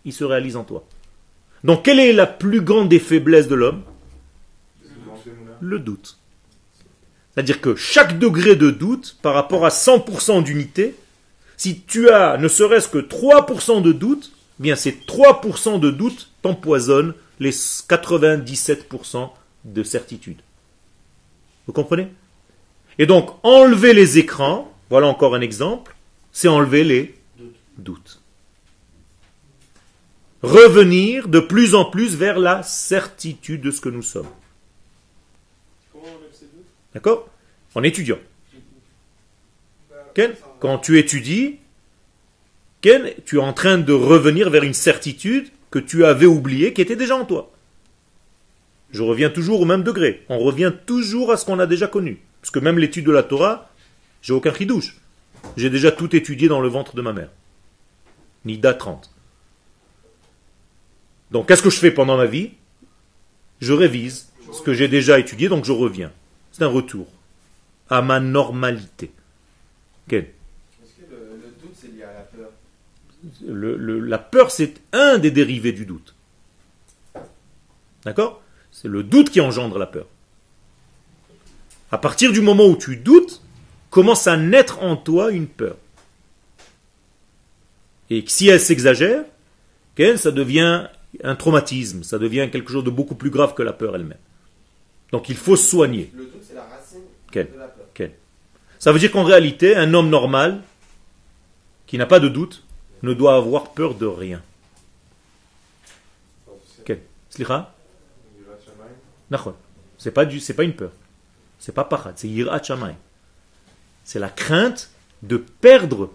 [0.06, 0.84] il se réalise en toi.
[1.64, 3.82] Donc quelle est la plus grande des faiblesses de l'homme?
[5.60, 6.18] Le doute.
[7.34, 10.94] C'est-à-dire que chaque degré de doute par rapport à 100% d'unité,
[11.58, 16.30] si tu as ne serait-ce que 3% de doute, eh bien ces 3% de doute
[16.40, 19.30] t'empoisonnent les 97%
[19.64, 20.40] de certitude.
[21.66, 22.08] Vous comprenez?
[22.98, 25.96] Et donc, enlever les écrans, voilà encore un exemple,
[26.32, 27.14] c'est enlever les
[27.78, 28.20] doutes.
[30.42, 34.28] Revenir de plus en plus vers la certitude de ce que nous sommes.
[35.92, 36.64] Comment on enlève ces doutes?
[36.94, 37.28] D'accord?
[37.74, 38.18] En étudiant.
[40.14, 41.58] Ken, quand tu étudies,
[42.80, 46.80] Ken, tu es en train de revenir vers une certitude que tu avais oubliée, qui
[46.82, 47.52] était déjà en toi.
[48.92, 50.24] Je reviens toujours au même degré.
[50.28, 52.20] On revient toujours à ce qu'on a déjà connu.
[52.40, 53.70] Parce que même l'étude de la Torah,
[54.22, 54.96] j'ai aucun chidouche.
[55.56, 57.30] J'ai déjà tout étudié dans le ventre de ma mère.
[58.44, 59.10] Nida 30.
[61.30, 62.50] Donc qu'est-ce que je fais pendant ma vie?
[63.60, 66.10] Je révise ce que j'ai déjà étudié, donc je reviens.
[66.50, 67.06] C'est un retour
[67.88, 69.12] à ma normalité.
[70.08, 70.24] Ken.
[70.24, 72.50] Est-ce que le, le doute c'est lié à la peur?
[73.46, 76.14] Le- le- la peur, c'est un des dérivés du doute.
[78.04, 78.40] D'accord?
[78.72, 80.06] C'est le doute qui engendre la peur.
[81.90, 83.42] À partir du moment où tu doutes,
[83.90, 85.76] commence à naître en toi une peur.
[88.08, 89.24] Et si elle s'exagère,
[90.16, 90.86] ça devient
[91.22, 94.16] un traumatisme, ça devient quelque chose de beaucoup plus grave que la peur elle-même.
[95.12, 96.10] Donc il faut soigner.
[96.14, 97.86] Le doute, c'est la racine Quel de la peur.
[98.78, 100.62] Ça veut dire qu'en réalité, un homme normal,
[101.86, 102.64] qui n'a pas de doute,
[103.02, 104.42] ne doit avoir peur de rien.
[106.84, 107.72] Quel Slicha?
[109.30, 109.54] Nachon.
[109.98, 110.90] C'est pas du, c'est pas une peur.
[111.58, 112.96] C'est pas pachat, c'est yirat shamayim.
[114.04, 114.90] C'est la crainte
[115.22, 116.10] de perdre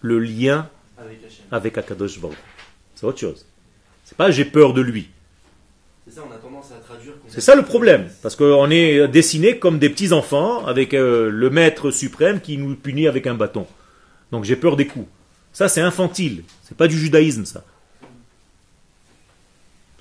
[0.00, 0.68] le lien
[1.50, 2.36] Avec Akadosh Baruch.
[2.94, 3.46] C'est autre chose.
[4.04, 5.08] C'est pas j'ai peur de lui.
[6.08, 7.14] C'est ça, on a tendance à traduire.
[7.14, 11.28] qu'on- C'est ça le problème, parce qu'on est dessinés comme des petits enfants avec euh,
[11.30, 13.66] le maître suprême qui nous punit avec un bâton.
[14.30, 15.08] Donc j'ai peur des coups.
[15.56, 17.64] Ça c'est infantile, c'est pas du judaïsme ça.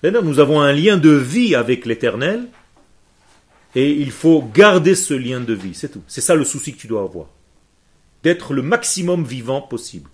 [0.02, 2.50] C'est-à-dire, Nous avons un lien de vie avec l'Éternel
[3.74, 6.04] et il faut garder ce lien de vie, c'est tout.
[6.08, 7.28] C'est ça le souci que tu dois avoir,
[8.22, 10.10] d'être le maximum vivant possible,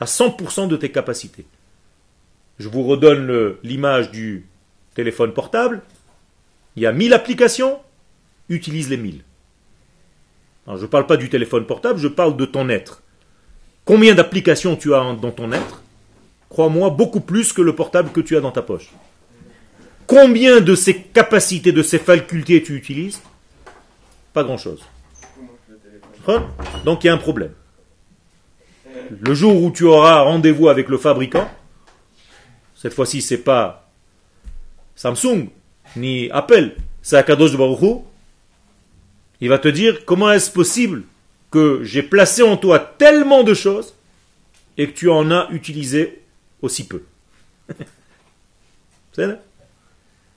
[0.00, 1.46] à 100% de tes capacités.
[2.58, 4.48] Je vous redonne l'image du
[4.96, 5.80] téléphone portable.
[6.74, 7.78] Il y a 1000 applications,
[8.48, 9.22] utilise les 1000.
[10.66, 13.00] Alors, je ne parle pas du téléphone portable, je parle de ton être.
[13.84, 15.82] Combien d'applications tu as dans ton être?
[16.48, 18.90] Crois-moi, beaucoup plus que le portable que tu as dans ta poche.
[20.06, 23.20] Combien de ces capacités, de ces facultés tu utilises?
[24.32, 24.82] Pas grand-chose.
[26.28, 26.46] Hein?
[26.84, 27.52] Donc il y a un problème.
[29.18, 31.50] Le jour où tu auras rendez-vous avec le fabricant,
[32.74, 33.90] cette fois-ci c'est pas
[34.94, 35.48] Samsung
[35.96, 38.02] ni Apple, c'est Akadosh Baruch
[39.42, 41.02] il va te dire comment est-ce possible
[41.52, 43.94] que j'ai placé en toi tellement de choses
[44.76, 46.22] et que tu en as utilisé
[46.62, 47.02] aussi peu.
[49.12, 49.38] C'est vrai?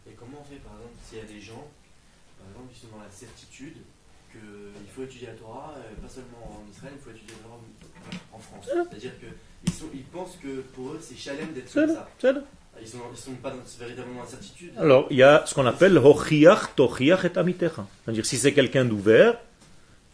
[0.07, 1.71] Et comment on fait, par exemple, s'il y a des gens,
[2.37, 3.77] par exemple, qui sont dans la certitude
[4.29, 7.61] qu'il faut étudier la Torah, euh, pas seulement en Israël, il faut étudier la Torah
[8.33, 8.65] en France.
[8.91, 12.09] C'est-à-dire qu'ils ils pensent que pour eux, c'est chalem d'être comme ça.
[12.81, 14.73] Ils sont, ils sont pas dans, véritablement dans la certitude.
[14.77, 17.87] Alors, il y a ce qu'on appelle Hochiach Tochiach et Amitecha.
[18.03, 19.39] C'est-à-dire, si c'est quelqu'un d'ouvert,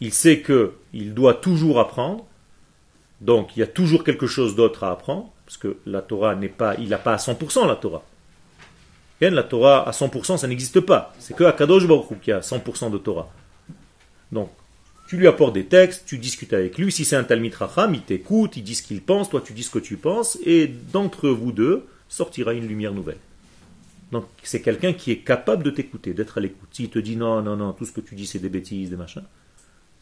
[0.02, 2.26] il sait que il doit toujours apprendre.
[3.20, 6.48] Donc, il y a toujours quelque chose d'autre à apprendre, parce que la Torah n'est
[6.48, 8.02] pas, il n'a pas à 100% la Torah.
[9.20, 11.14] La Torah à 100%, ça n'existe pas.
[11.20, 13.30] C'est que à Kadosh Baruch qui a 100% de Torah.
[14.32, 14.50] Donc,
[15.06, 16.90] tu lui apportes des textes, tu discutes avec lui.
[16.90, 19.62] Si c'est un Talmid Racham, il t'écoute, il dit ce qu'il pense, toi tu dis
[19.62, 23.18] ce que tu penses, et d'entre vous deux sortira une lumière nouvelle.
[24.10, 26.70] Donc c'est quelqu'un qui est capable de t'écouter, d'être à l'écoute.
[26.72, 28.96] S'il te dit non, non, non, tout ce que tu dis c'est des bêtises, des
[28.96, 29.22] machins,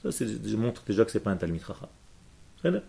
[0.02, 1.38] ça je montre déjà que c'est pas un.
[1.38, 2.82] C'est vrai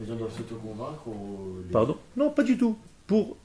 [0.00, 1.62] Les gens doivent s'auto-convaincre ou.
[1.72, 1.96] Pardon?
[2.16, 2.76] Non, pas du tout.
[3.06, 3.36] Pour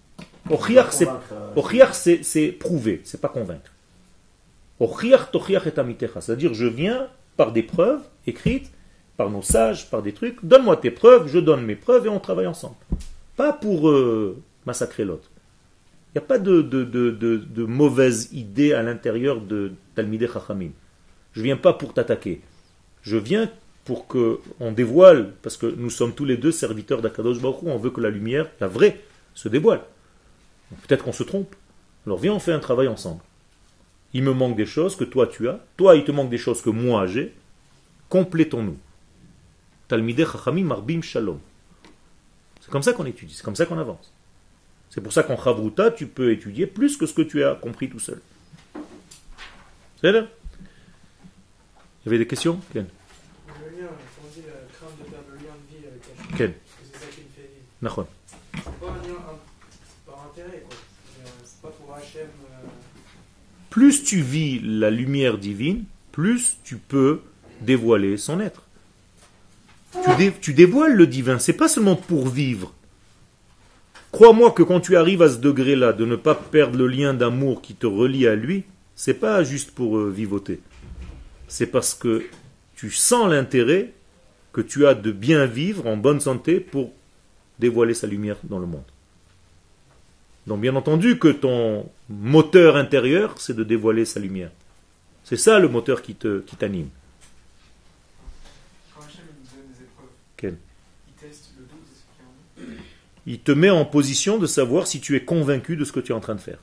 [0.50, 3.72] Ochiach, c'est euh, prouver, c'est pas convaincre.
[4.80, 6.22] Ochiach, tochiach et amitecha.
[6.22, 8.72] C'est-à-dire, je viens par des preuves écrites,
[9.18, 10.44] par nos sages, par des trucs.
[10.44, 12.76] Donne-moi tes preuves, je donne mes preuves et on travaille ensemble.
[13.36, 15.30] Pas pour euh, massacrer l'autre.
[16.10, 20.28] Il n'y a pas de, de, de, de, de mauvaise idée à l'intérieur de Talmideh
[20.28, 20.72] Chachamim.
[21.34, 22.42] Je viens pas pour t'attaquer.
[23.02, 23.50] Je viens
[23.86, 27.78] pour que on dévoile, parce que nous sommes tous les deux serviteurs d'Akadosh Baruch on
[27.78, 29.02] veut que la lumière, la vraie,
[29.34, 29.82] se dévoile.
[30.88, 31.56] Peut-être qu'on se trompe.
[32.06, 33.22] Alors viens, on fait un travail ensemble.
[34.14, 35.60] Il me manque des choses que toi tu as.
[35.78, 37.34] Toi, il te manque des choses que moi j'ai.
[38.10, 38.78] Complétons-nous.
[39.88, 41.40] Talmideh Chachamim Marbim Shalom.
[42.62, 44.14] C'est comme ça qu'on étudie, c'est comme ça qu'on avance.
[44.90, 47.90] C'est pour ça qu'en Chavruta, tu peux étudier plus que ce que tu as compris
[47.90, 48.22] tout seul.
[50.02, 50.28] C'est là
[52.10, 52.88] Avait des questions Ken?
[56.36, 56.54] Ken
[57.84, 57.88] euh,
[63.70, 67.22] Plus tu vis la lumière divine, plus tu peux
[67.62, 68.64] dévoiler son être.
[70.42, 72.74] Tu dévoiles le divin, c'est pas seulement pour vivre.
[74.12, 77.62] Crois-moi que quand tu arrives à ce degré-là, de ne pas perdre le lien d'amour
[77.62, 78.64] qui te relie à lui,
[78.96, 80.60] c'est pas juste pour euh, vivoter.
[81.50, 82.24] C'est parce que
[82.76, 83.92] tu sens l'intérêt
[84.54, 86.94] que tu as de bien vivre en bonne santé pour
[87.58, 88.86] dévoiler sa lumière dans le monde.
[90.48, 94.52] Donc bien entendu que ton moteur intérieur, c'est de dévoiler sa lumière.
[95.24, 96.90] C'est ça le moteur qui te qui t'anime.
[98.96, 100.58] Quand Hachem donne des épreuves, Quel?
[101.08, 102.74] il teste le doute.
[103.26, 106.12] Il te met en position de savoir si tu es convaincu de ce que tu
[106.12, 106.60] es en train de faire.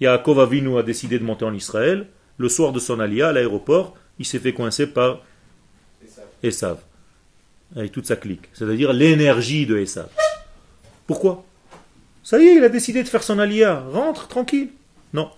[0.00, 2.08] Yaakov Avinu a décidé de monter en Israël.
[2.38, 5.20] Le soir de son alia à l'aéroport, il s'est fait coincer par.
[6.42, 6.78] Esav,
[7.74, 10.08] avec toute sa clique, c'est-à-dire l'énergie de Esav.
[11.06, 11.44] Pourquoi?
[12.22, 13.80] Ça y est, il a décidé de faire son alia.
[13.90, 14.68] Rentre tranquille.
[15.12, 15.30] Non.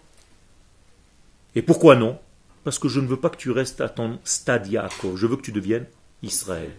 [1.55, 2.19] Et pourquoi non?
[2.65, 5.17] Parce que je ne veux pas que tu restes à ton stade Yaakov.
[5.17, 5.87] Je veux que tu deviennes
[6.23, 6.71] Israël.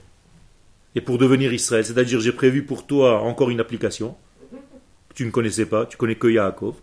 [0.93, 4.15] Et pour devenir Israël, c'est-à-dire j'ai prévu pour toi encore une application.
[4.51, 6.76] que tu ne connaissais pas, tu connais que Yaakov,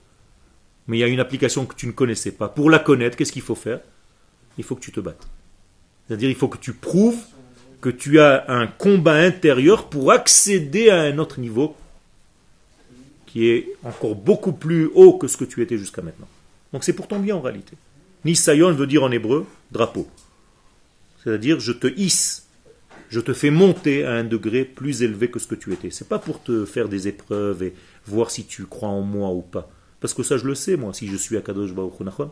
[0.89, 2.49] mais il y a une application que tu ne connaissais pas.
[2.49, 3.80] Pour la connaître, qu'est-ce qu'il faut faire?
[4.57, 5.28] Il faut que tu te battes.
[6.07, 7.20] C'est-à-dire, il faut que tu prouves
[7.80, 11.76] que tu as un combat intérieur pour accéder à un autre niveau
[13.26, 16.26] qui est encore beaucoup plus haut que ce que tu étais jusqu'à maintenant.
[16.72, 17.76] Donc c'est pour ton bien en réalité.
[18.24, 20.09] Nisayon veut dire en hébreu drapeau.
[21.22, 22.47] C'est-à-dire je te hisse,
[23.11, 25.91] je te fais monter à un degré plus élevé que ce que tu étais.
[25.91, 27.74] C'est pas pour te faire des épreuves et
[28.07, 29.70] voir si tu crois en moi ou pas.
[30.01, 32.30] Parce que ça je le sais moi, si je suis à Kadosh Baruch Nachon.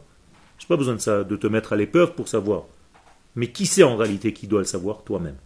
[0.58, 2.64] J'ai pas besoin de ça, de te mettre à l'épreuve pour savoir.
[3.34, 5.36] Mais qui c'est en réalité qui doit le savoir Toi-même?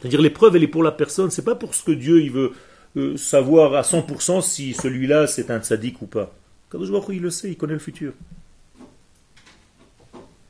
[0.00, 2.52] C'est-à-dire l'épreuve elle est pour la personne, c'est pas pour ce que Dieu il veut
[2.96, 6.34] euh, savoir à 100% si celui-là c'est un tzaddik ou pas.
[6.70, 8.12] Kadosh Baruch il le sait, il connaît le futur.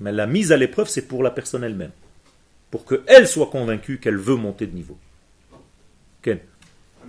[0.01, 1.91] Mais la mise à l'épreuve, c'est pour la personne elle-même.
[2.71, 4.97] Pour qu'elle soit convaincue qu'elle veut monter de niveau.
[6.23, 6.39] Ken
[7.01, 7.05] Ah,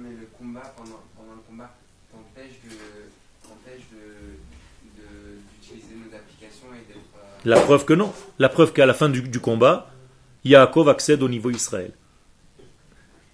[0.75, 0.89] pendant
[1.35, 1.75] le combat,
[2.11, 7.13] t'empêche de, t'empêche de, de- d'utiliser nos applications et d'être.
[7.21, 8.13] euh, La preuve que non.
[8.37, 9.91] La preuve qu'à la fin du, combat,
[10.43, 11.91] Yaakov accède au niveau Israël.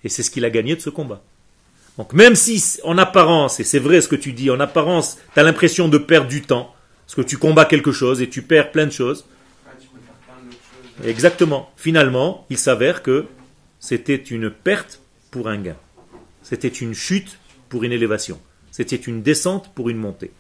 [0.04, 1.22] Et c'est ce qu'il a gagné de ce combat.
[1.98, 5.40] Donc même si en apparence, et c'est vrai ce que tu dis, en apparence, tu
[5.40, 6.76] as l'impression de perdre du temps,
[7.06, 9.26] parce que tu combats quelque chose et tu perds plein de choses.
[11.04, 11.72] Exactement.
[11.76, 13.26] Finalement, il s'avère que
[13.80, 15.02] c'était une perte
[15.32, 15.78] pour un gain.
[16.42, 17.38] C'était une chute
[17.70, 18.40] pour une élévation.
[18.72, 20.32] C'était une descente pour une montée.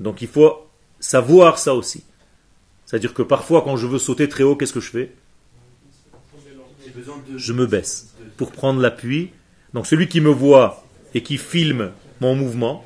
[0.00, 0.65] Donc il faut
[1.00, 2.04] savoir ça aussi.
[2.84, 5.12] C'est-à-dire que parfois, quand je veux sauter très haut, qu'est-ce que je fais?
[7.36, 9.30] Je me baisse pour prendre l'appui.
[9.74, 10.84] Donc celui qui me voit
[11.14, 12.84] et qui filme mon mouvement,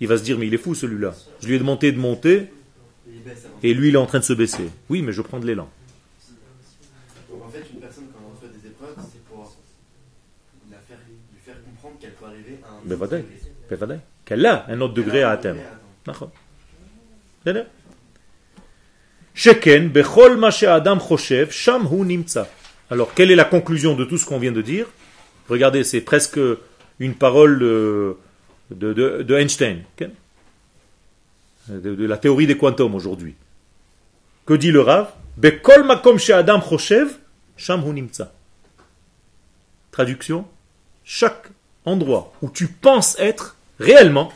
[0.00, 1.14] il va se dire, mais il est fou celui-là.
[1.40, 2.52] Je lui ai demandé de monter,
[3.62, 4.68] et lui, il est en train de se baisser.
[4.88, 5.68] Oui, mais je prends de l'élan.
[7.32, 9.52] En fait, une personne, quand elle reçoit des épreuves, c'est pour
[10.68, 10.76] lui
[11.44, 14.00] faire comprendre qu'elle peut arriver à un autre degré.
[14.24, 15.60] Qu'elle a un autre degré à atteindre.
[17.41, 17.63] בסדר?
[19.35, 22.43] שכן, בכל מה שהאדם חושב, שם הוא נמצא.
[22.89, 24.85] Alors, quelle est la conclusion de tout ce qu'on vient de dire
[25.49, 26.39] Regardez, c'est presque
[26.99, 28.15] une parole de,
[28.71, 30.07] de, de- de Einstein, ok
[31.69, 33.35] de, de la théorie des quantums aujourd'hui.
[34.45, 37.09] Que dit le Rav Bekol makom she'adam choshev,
[37.57, 38.31] sham hu nimtza.
[39.91, 40.45] Traduction
[41.03, 41.47] Chaque
[41.85, 44.31] endroit où tu penses être, réellement,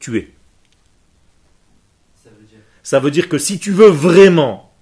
[0.00, 0.30] tu es.
[2.89, 3.29] Ça veut dire.
[3.29, 4.73] Que si tu veux vraiment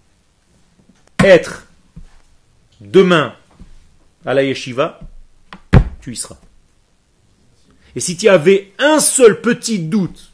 [1.21, 1.67] être
[2.79, 3.33] demain
[4.25, 5.01] à la yeshiva,
[5.99, 6.37] tu y seras.
[7.97, 10.31] Et si tu avais un seul petit doute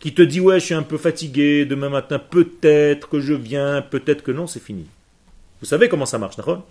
[0.00, 3.82] qui te dit ouais je suis un peu fatigué, demain matin peut-être que je viens,
[3.82, 4.86] peut-être que non, c'est fini.
[5.60, 6.66] Vous savez comment ça marche, d'accord?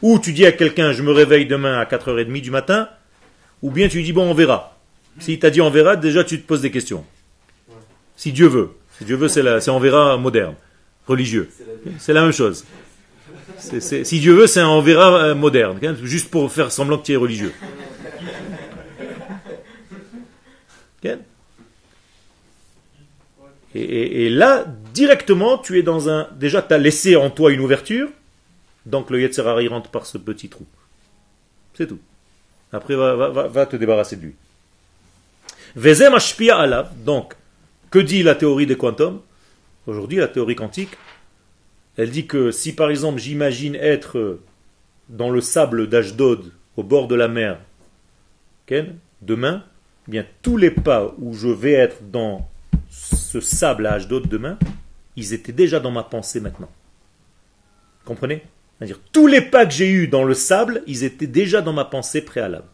[0.00, 2.88] Ou tu dis à quelqu'un je me réveille demain à 4h30 du matin,
[3.62, 4.78] ou bien tu lui dis bon on verra.
[5.18, 7.04] Si t'a dit on verra, déjà tu te poses des questions.
[8.14, 8.70] Si Dieu veut.
[8.98, 10.54] Si Dieu veut, c'est on verra moderne,
[11.06, 11.50] religieux.
[11.98, 12.64] C'est la même chose.
[13.58, 17.12] Si Dieu veut, c'est un verra euh, moderne, hein, juste pour faire semblant que tu
[17.12, 17.52] es religieux.
[23.78, 26.28] Et, là, directement, tu es dans un.
[26.34, 28.08] Déjà, tu as laissé en toi une ouverture,
[28.86, 30.66] donc le Yetzirah rentre par ce petit trou.
[31.74, 31.98] C'est tout.
[32.72, 34.34] Après, va, te débarrasser de lui.
[35.74, 36.16] Vezem.
[37.04, 37.34] Donc,
[37.96, 39.22] que dit la théorie des quantums?
[39.86, 40.98] Aujourd'hui, la théorie quantique,
[41.96, 44.38] elle dit que si par exemple j'imagine être
[45.08, 47.58] dans le sable d'Ashdod, au bord de la mer,
[49.22, 49.64] demain,
[50.06, 52.46] eh bien tous les pas où je vais être dans
[52.90, 54.58] ce sable à Ashdod demain,
[55.16, 56.70] ils étaient déjà dans ma pensée maintenant.
[58.04, 58.42] Comprenez?
[58.76, 61.86] C'est-à-dire tous les pas que j'ai eus dans le sable, ils étaient déjà dans ma
[61.86, 62.68] pensée préalable.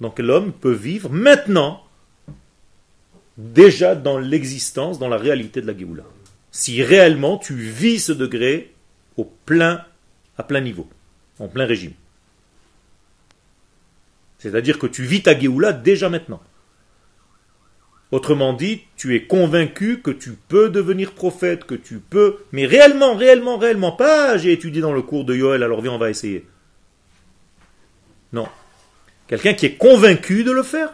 [0.00, 1.84] Donc l'homme peut vivre maintenant
[3.38, 6.02] déjà dans l'existence, dans la réalité de la Géoula.
[6.50, 8.74] Si réellement tu vis ce degré
[9.16, 9.30] au
[10.36, 10.88] à plein niveau,
[11.38, 11.92] en plein régime.
[14.38, 16.40] C'est-à-dire que tu vis ta Géoula déjà maintenant.
[18.12, 23.14] Autrement dit, tu es convaincu que tu peux devenir prophète, que tu peux, mais réellement,
[23.14, 26.44] réellement, réellement, pas j'ai étudié dans le cours de Yoel, alors viens, on va essayer.
[28.32, 28.48] Non.
[29.28, 30.92] Quelqu'un qui est convaincu de le faire,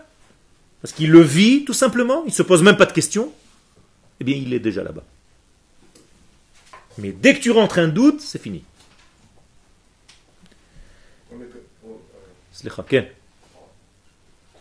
[0.82, 3.32] parce qu'il le vit tout simplement, il ne se pose même pas de questions,
[4.20, 5.04] eh bien il est déjà là-bas.
[6.98, 8.62] Mais dès que tu rentres un doute, c'est fini.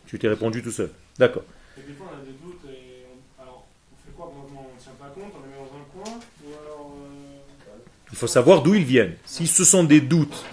[0.07, 0.91] Tu t'es répondu tout seul.
[1.17, 1.43] D'accord.
[1.77, 4.75] Et des fois, on a des doutes et on, alors, on fait quoi maintenant On
[4.75, 6.93] ne tient pas compte, on les met dans un coin Ou alors.
[7.01, 9.17] euh, Il faut savoir d'où ils viennent.
[9.25, 10.45] Si ce sont des doutes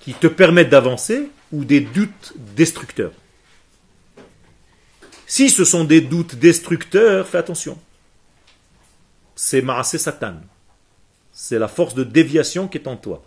[0.00, 3.12] qui te permettent d'avancer ou des doutes destructeurs.
[5.28, 7.78] Si ce sont des doutes destructeurs, fais attention.
[9.36, 10.40] C'est Maasé Satan.
[11.32, 13.22] C'est la force de déviation qui est en toi.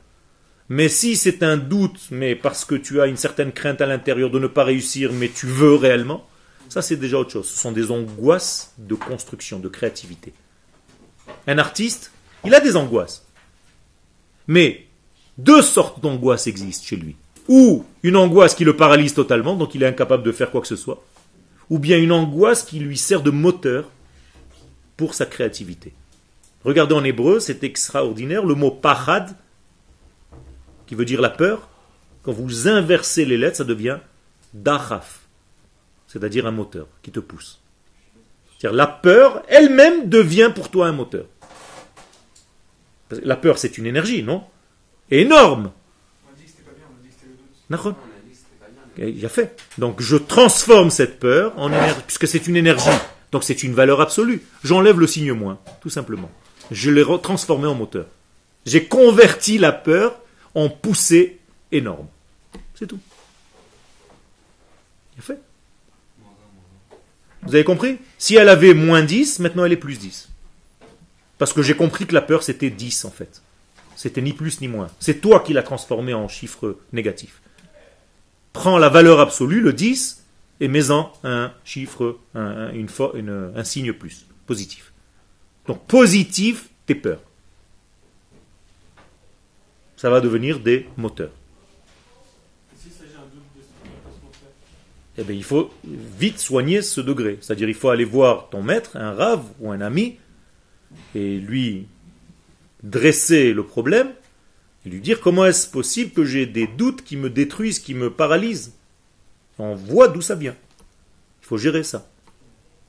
[0.68, 4.32] Mais si c'est un doute, mais parce que tu as une certaine crainte à l'intérieur
[4.32, 6.28] de ne pas réussir, mais tu veux réellement,
[6.68, 7.48] ça c'est déjà autre chose.
[7.48, 10.34] Ce sont des angoisses de construction, de créativité.
[11.48, 12.12] Un artiste,
[12.46, 13.26] il a des angoisses.
[14.48, 14.86] Mais
[15.38, 17.16] deux sortes d'angoisses existent chez lui.
[17.48, 20.68] Ou une angoisse qui le paralyse totalement, donc il est incapable de faire quoi que
[20.68, 21.04] ce soit.
[21.70, 23.90] Ou bien une angoisse qui lui sert de moteur
[24.98, 25.94] pour sa créativité.
[26.64, 29.36] Regardez en hébreu, c'est extraordinaire, le mot pahad,
[30.86, 31.70] qui veut dire la peur,
[32.22, 33.98] quand vous inversez les lettres, ça devient
[34.54, 35.22] dachaf,
[36.08, 37.60] c'est-à-dire un moteur qui te pousse.
[38.58, 41.26] C'est-à-dire la peur elle-même devient pour toi un moteur.
[43.24, 44.44] La peur, c'est une énergie, non?
[45.12, 45.72] Énorme.
[47.70, 47.94] Bien, on a.
[48.98, 49.56] Il fait.
[49.78, 52.90] Donc je transforme cette peur en énergie, puisque c'est une énergie.
[53.32, 54.44] Donc c'est une valeur absolue.
[54.64, 56.30] J'enlève le signe moins, tout simplement.
[56.72, 58.06] Je l'ai transformé en moteur.
[58.66, 60.20] J'ai converti la peur
[60.56, 61.40] en poussée
[61.72, 62.08] énorme.
[62.76, 63.00] C'est tout.
[65.16, 65.40] Il a fait.
[67.42, 67.98] Vous avez compris?
[68.18, 70.30] Si elle avait moins 10, maintenant elle est plus 10.
[71.44, 73.42] Parce que j'ai compris que la peur c'était 10 en fait.
[73.98, 74.88] C'était ni plus ni moins.
[75.02, 77.42] C'est toi qui l'as transformé en chiffre négatif
[78.54, 80.24] prends la valeur absolue, le 10,
[80.62, 84.94] et mets-en un chiffre, un, un- une un signe plus, positif.
[85.68, 87.20] Donc positif, tes peurs.
[89.98, 91.32] Ça va devenir des moteurs.
[95.18, 97.38] Eh bien, il faut vite soigner ce degré.
[97.42, 100.18] C'est-à-dire, il faut aller voir ton maître, un rave ou un ami,
[101.16, 101.88] et lui
[102.84, 104.12] dresser le problème,
[104.86, 108.10] et lui dire comment est-ce possible que j'ai des doutes qui me détruisent, qui me
[108.10, 108.74] paralysent.
[109.58, 110.56] On voit d'où ça vient.
[111.42, 112.10] Il faut gérer ça.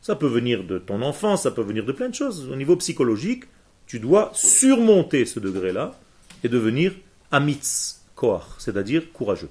[0.01, 2.49] Ça peut venir de ton enfance, ça peut venir de plein de choses.
[2.51, 3.45] Au niveau psychologique,
[3.87, 5.99] tu dois surmonter ce degré-là
[6.43, 6.93] et devenir
[7.31, 9.51] amitz koach, c'est-à-dire courageux.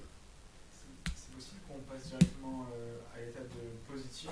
[1.16, 4.30] C'est possible qu'on passe directement euh, à l'état de positif.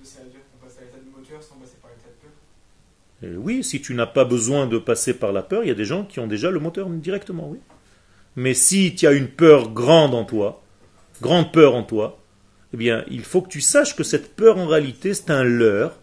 [0.00, 2.20] De ça veut dire qu'on passe à l'état de moteur sans passer par l'état de
[2.20, 2.32] peur.
[3.24, 5.74] Euh, oui, si tu n'as pas besoin de passer par la peur, il y a
[5.74, 7.58] des gens qui ont déjà le moteur directement, oui.
[8.34, 10.62] Mais si tu as une peur grande en toi,
[11.20, 12.18] grande peur en toi,
[12.72, 15.98] eh bien, il faut que tu saches que cette peur, en réalité, c'est un leurre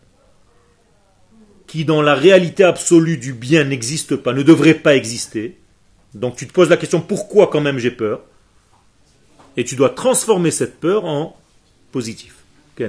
[1.68, 5.58] qui, dans la réalité absolue du bien, n'existe pas, ne devrait pas exister.
[6.14, 8.22] Donc, tu te poses la question pourquoi quand même j'ai peur?
[9.58, 11.38] Et tu dois transformer cette peur en
[11.92, 12.36] positif.
[12.80, 12.88] Euh,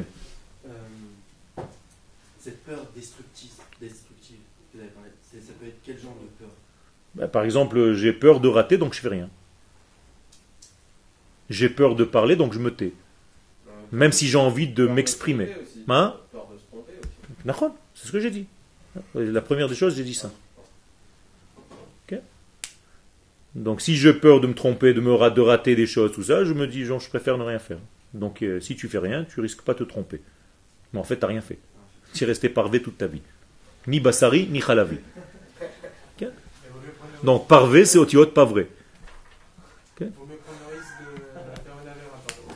[2.95, 3.51] destructive,
[3.81, 4.37] destructive
[4.73, 6.53] que vous avez parlé, c'est- ça peut être quel genre de peur
[7.15, 9.29] Ben, par exemple, j'ai peur de rater, donc je fais rien.
[11.49, 12.93] J'ai peur de parler, donc je me tais.
[13.93, 15.49] Même si j'ai envie de m'exprimer.
[15.89, 16.15] Hein
[17.95, 18.47] C'est ce que j'ai dit.
[19.15, 20.31] La première des choses, j'ai dit ça.
[23.55, 26.45] Donc si j'ai peur de me tromper, de me de rater des choses, tout ça,
[26.45, 27.79] je me dis, genre, je préfère ne rien faire.
[28.15, 30.21] Donc euh, si tu fais rien, tu risques pas de te tromper.
[30.93, 31.59] Mais en fait, tu n'as rien fait.
[32.15, 33.23] Tu es resté parvé toute ta vie.
[33.87, 34.99] Ni Bassari, ni Khalavi.
[40.73, 41.23] Risque de
[41.63, 42.55] faire une affaire pardon.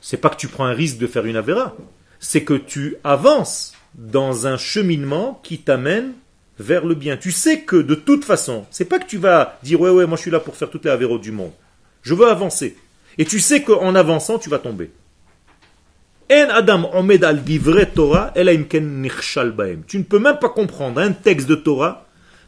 [0.00, 1.74] c'est pas que tu prends un risque de faire une avéra,
[2.20, 6.12] c'est que tu avances dans un cheminement qui t'amène
[6.58, 7.16] vers le bien.
[7.16, 10.16] Tu sais que de toute façon, c'est pas que tu vas dire ouais ouais moi
[10.16, 11.52] je suis là pour faire toutes les avéros du monde.
[12.02, 12.76] Je veux avancer.
[13.18, 14.90] Et tu sais qu'en avançant tu vas tomber.
[16.30, 17.42] En Adam omed al
[17.94, 18.32] Torah.
[18.34, 22.03] Tu ne peux même pas comprendre un texte de Torah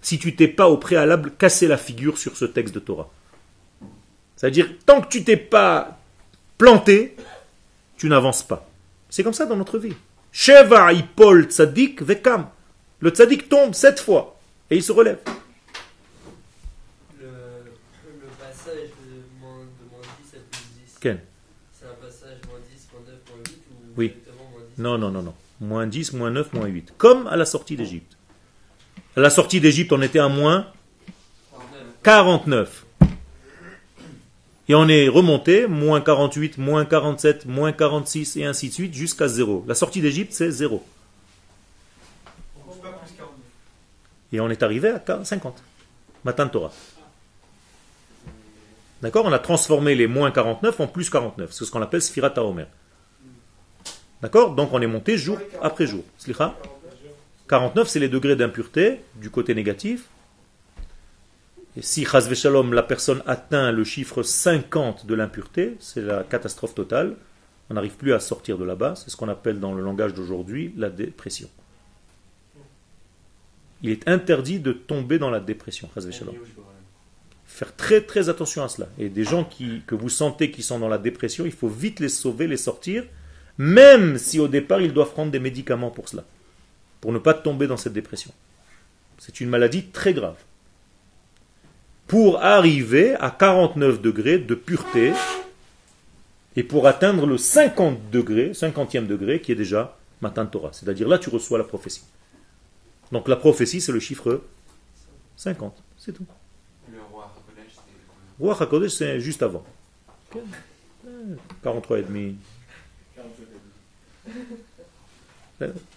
[0.06, 3.10] si tu t'es pas au préalable cassé la figure sur ce texte de Torah.
[4.36, 5.98] C'est-à-dire tant que tu t'es pas
[6.58, 7.16] planté,
[7.96, 8.68] tu n'avances pas.
[9.10, 9.94] C'est comme ça dans notre vie.
[10.30, 12.46] Sheva ipol tzadik vekam.
[13.00, 14.38] Le tzadik tombe sept fois
[14.70, 15.18] et il se relève.
[17.18, 21.18] Le, le passage de moins, de moins 10 à plus 10, Ken
[21.72, 24.14] c'est un passage moins 10, moins 9, moins 8 ou Oui.
[24.52, 25.34] moins 10 Non, non, non, non.
[25.60, 26.92] Moins 10, moins 9, moins 8.
[26.96, 28.15] Comme à la sortie d'Égypte.
[29.16, 30.66] À la sortie d'Égypte, on était à moins
[32.02, 32.84] 49.
[34.68, 39.26] Et on est remonté, moins 48, moins 47, moins 46, et ainsi de suite, jusqu'à
[39.26, 39.64] 0.
[39.66, 40.84] La sortie d'Égypte, c'est 0.
[42.56, 43.34] On ne pas plus 49.
[44.32, 45.62] Et on est arrivé à 50.
[46.24, 46.72] Matan Torah.
[49.00, 49.24] D'accord?
[49.24, 51.52] On a transformé les moins 49 en plus 49.
[51.52, 52.66] C'est ce qu'on appelle Sfirat Omer.
[54.20, 54.54] D'accord?
[54.54, 56.02] Donc on est monté jour après jour.
[56.18, 56.54] Slicha?
[57.48, 60.08] 49, c'est les degrés d'impureté du côté négatif.
[61.76, 67.16] Et si shalom, la personne atteint le chiffre 50 de l'impureté, c'est la catastrophe totale.
[67.68, 68.94] On n'arrive plus à sortir de là-bas.
[68.96, 71.48] C'est ce qu'on appelle dans le langage d'aujourd'hui la dépression.
[73.82, 75.88] Il est interdit de tomber dans la dépression.
[75.94, 76.34] shalom.
[77.44, 78.88] Faire très très attention à cela.
[78.98, 82.00] Et des gens qui, que vous sentez qui sont dans la dépression, il faut vite
[82.00, 83.04] les sauver, les sortir,
[83.58, 86.24] même si au départ ils doivent prendre des médicaments pour cela,
[87.00, 88.32] pour ne pas tomber dans cette dépression.
[89.18, 90.36] C'est une maladie très grave.
[92.06, 95.12] Pour arriver à 49 degrés de pureté
[96.54, 100.70] et pour atteindre le 50 degrés, 50e degré qui est déjà Matan Torah.
[100.72, 102.04] C'est-à-dire là tu reçois la prophétie.
[103.12, 104.42] Donc la prophétie c'est le chiffre
[105.36, 106.26] 50, c'est tout.
[106.90, 108.42] Le roi Hakodesh, c'est.
[108.42, 109.64] Roi HaKodesh c'est juste avant.
[111.62, 112.36] 43 et demi.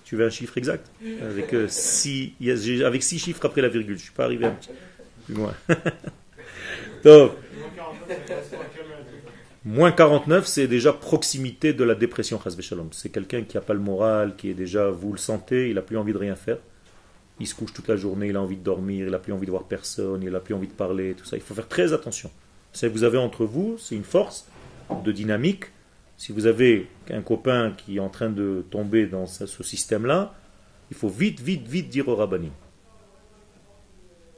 [0.09, 0.89] Tu veux un chiffre exact
[1.21, 2.33] Avec, euh, six,
[2.83, 3.95] avec six chiffres après la virgule.
[3.95, 4.71] Je ne suis pas arrivé un petit
[5.25, 5.53] plus loin.
[7.03, 7.33] Donc,
[9.63, 12.41] moins 49, c'est déjà proximité de la dépression.
[12.91, 15.83] C'est quelqu'un qui n'a pas le moral, qui est déjà, vous le sentez, il n'a
[15.83, 16.57] plus envie de rien faire.
[17.39, 19.45] Il se couche toute la journée, il a envie de dormir, il n'a plus envie
[19.45, 21.37] de voir personne, il n'a plus envie de parler, tout ça.
[21.37, 22.31] Il faut faire très attention.
[22.81, 24.47] Vous avez entre vous, c'est une force
[25.05, 25.65] de dynamique.
[26.19, 30.35] Si vous avez un copain qui est en train de tomber dans ce, système-là,
[30.91, 32.51] il faut vite, vite, vite dire au rabbinim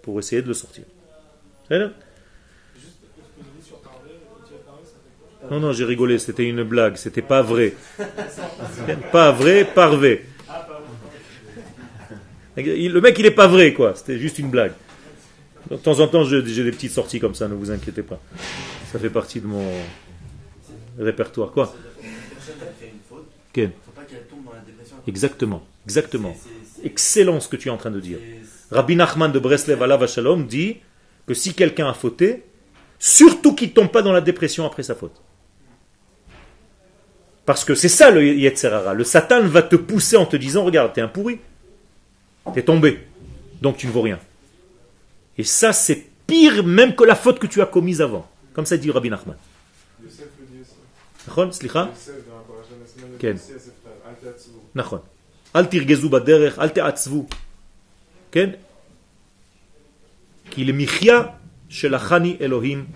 [0.03, 0.83] pour essayer de le sortir.
[1.71, 1.91] Non,
[5.59, 7.73] non, j'ai rigolé, c'était une blague, c'était pas vrai.
[9.11, 10.25] Pas vrai, parvé.
[12.57, 13.95] Le mec, il est pas vrai, quoi.
[13.95, 14.73] C'était juste une blague.
[15.71, 18.21] De temps en temps, j'ai des petites sorties comme ça, ne vous inquiétez pas.
[18.91, 19.65] Ça fait partie de mon
[21.01, 21.51] répertoire.
[21.51, 21.65] Quoi
[23.53, 24.95] faut pas qu'elle tombe dans la dépression.
[25.07, 26.33] Exactement, exactement.
[26.35, 28.17] C'est- c'est- c'est- Excellent ce que tu es en train de dire.
[28.71, 30.77] Rabbi Nachman de Breslev Alav Shalom dit
[31.27, 32.43] que si quelqu'un a fauté,
[32.97, 35.21] surtout qu'il ne tombe pas dans la dépression après sa faute.
[37.45, 38.93] Parce que c'est ça le Yetzerara.
[38.93, 41.39] Le Satan va te pousser en te disant Regarde, t'es un pourri.
[42.53, 42.99] T'es tombé.
[43.61, 44.19] Donc tu ne vaux rien.
[45.37, 48.27] Et ça, c'est pire même que la faute que tu as commise avant.
[48.53, 49.35] Comme ça dit Rabbi Nachman.
[50.03, 50.71] Yosef le dit aussi.
[50.71, 53.28] Nachon, slicha Yosef, dans la paracha de la semaine, כן.
[53.28, 54.58] le dit aussi à ses frères, Al ta'atzvu.
[54.74, 55.00] נכון.
[55.56, 57.26] אל תרגזו בדרך, אל תעצבו.
[58.32, 58.50] כן?
[60.50, 61.22] כי למחיה
[61.68, 62.86] שלחני אלוהים.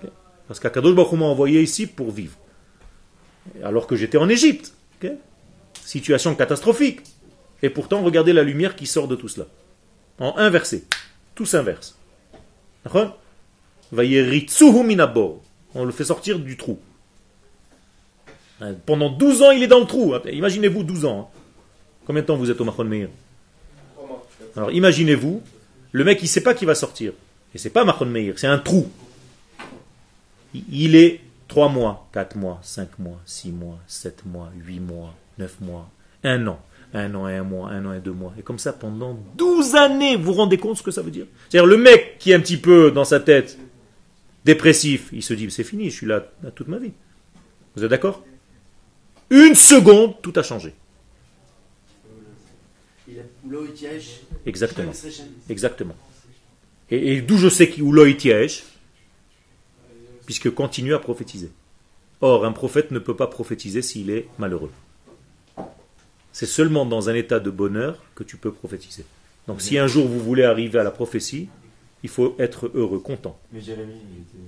[0.00, 0.08] כן?
[0.48, 2.36] Parce qu'Akadosh Baruch Hu m'a envoyé ici pour vivre.
[3.62, 4.74] Alors que j'étais en Égypte.
[4.96, 5.10] ok
[5.84, 7.00] Situation catastrophique.
[7.62, 9.46] Et pourtant, regardez la lumière qui sort de tout cela.
[10.18, 10.84] En un verset.
[11.34, 11.98] Tout s'inverse.
[12.84, 13.18] D'accord
[13.92, 15.42] Vayeritsuhu minabor.
[15.75, 16.79] On le fait sortir du trou.
[18.85, 20.13] Pendant 12 ans, il est dans le trou.
[20.31, 21.29] Imaginez-vous 12 ans.
[21.33, 21.39] hein.
[22.05, 23.07] Combien de temps vous êtes au Mahon Meir
[24.55, 25.41] Alors imaginez-vous,
[25.91, 27.13] le mec il sait pas qu'il va sortir.
[27.53, 28.89] Et c'est pas Mahon Meir, c'est un trou.
[30.53, 35.13] Il- Il est 3 mois, 4 mois, 5 mois, 6 mois, 7 mois, 8 mois,
[35.37, 35.89] 9 mois,
[36.23, 36.59] 1 an.
[36.91, 38.33] Un an et un mois, un an et deux mois.
[38.39, 41.27] Et comme ça pendant 12 années, vous vous rendez compte ce que ça veut dire?
[41.47, 43.59] C'est-à-dire le mec qui est un petit peu dans sa tête
[44.53, 46.19] dépressif, il se dit c'est fini, je suis là
[46.55, 46.93] toute ma vie.
[47.75, 48.17] Vous êtes d'accord?
[49.29, 50.73] Une seconde, tout a changé.
[54.45, 54.93] Exactement.
[55.49, 55.95] Exactement.
[56.89, 58.63] Et, et d'où je sais qu'il Tiège?
[60.25, 61.51] Puisque continue à prophétiser.
[62.21, 64.71] Or, un prophète ne peut pas prophétiser s'il est malheureux.
[66.31, 69.05] C'est seulement dans un état de bonheur que tu peux prophétiser.
[69.47, 71.49] Donc, si un jour vous voulez arriver à la prophétie,
[72.03, 73.39] il faut être heureux, content.
[73.51, 74.43] Mais Jérémie, il était.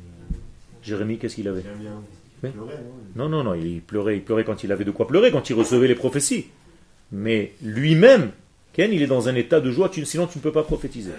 [0.84, 1.64] Jérémie, qu'est-ce qu'il avait.
[1.80, 1.86] Oui.
[2.44, 2.80] Il pleurait,
[3.16, 5.54] non Non, non, il pleurait, il pleurait quand il avait de quoi pleurer, quand il
[5.54, 6.48] recevait les prophéties.
[7.12, 8.32] Mais lui-même,
[8.74, 11.12] Ken, il est dans un état de joie, tu- sinon tu ne peux pas prophétiser.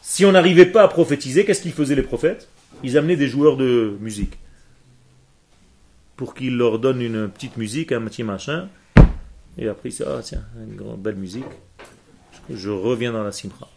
[0.00, 2.48] Si on n'arrivait pas à prophétiser, qu'est-ce qu'ils faisaient les prophètes?
[2.82, 4.38] Ils amenaient des joueurs de musique.
[6.16, 8.68] Pour qu'ils leur donnent une petite musique, un petit machin.
[9.58, 11.44] Et après, disent, ah tiens, une grande, belle musique.
[12.48, 13.68] Je reviens dans la simcha.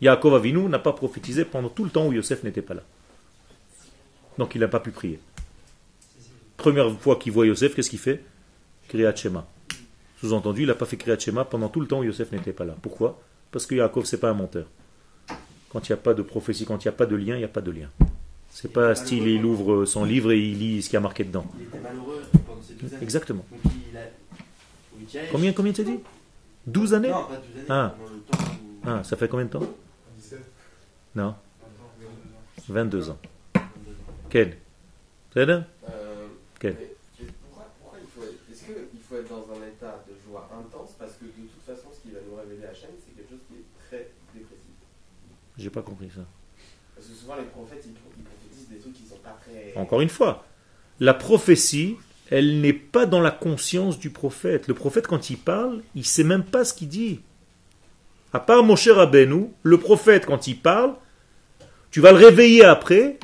[0.00, 2.82] Yaakov Avinu n'a pas prophétisé pendant tout le temps où Yosef n'était pas là.
[4.38, 5.20] Donc il n'a pas pu prier.
[6.56, 8.24] Première fois qu'il voit Yosef, qu'est-ce qu'il fait?
[8.88, 9.46] Kriyat Shema.
[10.20, 12.64] Sous-entendu, il n'a pas fait Kriyat Shema pendant tout le temps où Yosef n'était pas
[12.64, 12.76] là.
[12.80, 13.20] Pourquoi?
[13.50, 14.66] Parce que Yaakov, c'est pas un menteur.
[15.70, 17.38] Quand il n'y a pas de prophétie, quand il n'y a pas de lien, il
[17.38, 17.88] n'y a pas de lien.
[18.50, 21.24] C'est pas style, il ouvre son livre et il lit ce qu'il y a marqué
[21.24, 21.46] dedans.
[21.56, 23.02] Il était malheureux pendant ces 12 années.
[23.02, 23.44] Exactement.
[23.50, 25.26] Donc il a.
[25.30, 26.00] Combien, combien tu as dit?
[26.66, 27.08] 12 années?
[27.10, 27.66] Non, pas 12 années.
[27.68, 27.94] Ah.
[27.96, 28.88] Pendant le temps où.
[28.88, 29.60] Ah, ça fait combien de temps?
[29.60, 29.68] 17,
[31.14, 31.34] Non,
[32.68, 33.18] 22 22 ans.
[34.28, 34.54] Ken
[35.32, 35.64] C'est là
[36.60, 36.78] Quel mais-
[37.20, 40.48] mais pourquoi, pourquoi il faut être, est-ce qu'il faut être dans un état de joie
[40.58, 40.90] intense?
[40.98, 43.54] Parce que de toute façon ce qui va nous révéler Hachem c'est quelque chose qui
[43.54, 44.60] est très dépressif.
[45.58, 46.22] J'ai pas compris ça.
[46.94, 49.74] Parce que souvent les prophètes ils, pro- ils prophétisent des trucs qui sont pas très.
[49.76, 50.44] Encore une fois,
[51.00, 51.96] la prophétie,
[52.30, 54.68] elle n'est pas dans la conscience du prophète.
[54.68, 57.20] Le prophète, quand il parle, il sait même pas ce qu'il dit.
[58.32, 60.94] À part mon cher Rabbeinu, le prophète, quand il parle,
[61.90, 63.18] tu vas le réveiller après,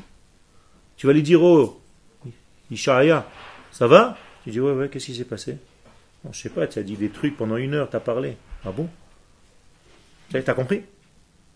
[0.96, 1.80] tu vas lui dire, oh,
[2.70, 3.28] Ishaïa,
[3.70, 4.18] ça va?
[4.42, 5.58] Tu dis, ouais, ouais, qu'est-ce qui s'est passé?
[6.32, 8.36] Je sais pas, tu as dit des trucs pendant une heure, tu as parlé.
[8.64, 8.88] Ah bon?
[10.30, 10.82] Tu as compris?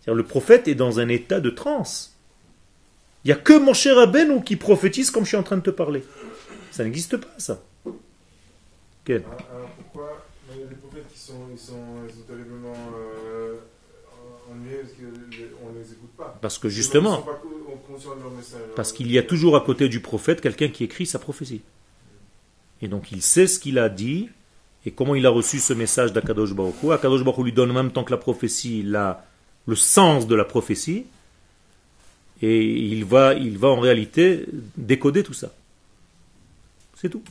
[0.06, 2.16] Le prophète est dans un état de transe.
[3.24, 5.62] Il n'y a que mon cher Rabbeinu qui prophétise comme je suis en train de
[5.62, 6.04] te parler.
[6.70, 7.60] Ça n'existe pas, ça.
[9.04, 11.74] Pourquoi mais il y a des prophètes qui sont, ils sont,
[12.08, 13.56] ils sont terriblement euh,
[14.50, 18.16] ennuyés parce qu'on ne les écoute pas Parce que Ils justement, sont pas co- conscients
[18.16, 18.60] de leur message.
[18.76, 21.62] parce qu'il y a toujours à côté du prophète quelqu'un qui écrit sa prophétie.
[22.82, 24.28] Et donc il sait ce qu'il a dit
[24.86, 26.92] et comment il a reçu ce message d'Akadosh Baruch Hu.
[26.92, 29.26] Akadosh Baruch Hu lui donne en même temps que la prophétie la,
[29.66, 31.04] le sens de la prophétie
[32.42, 34.46] et il va, il va en réalité
[34.78, 35.52] décoder tout ça.
[36.96, 37.22] C'est tout.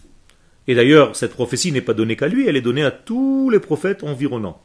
[0.69, 3.59] Et d'ailleurs, cette prophétie n'est pas donnée qu'à lui, elle est donnée à tous les
[3.59, 4.61] prophètes environnants.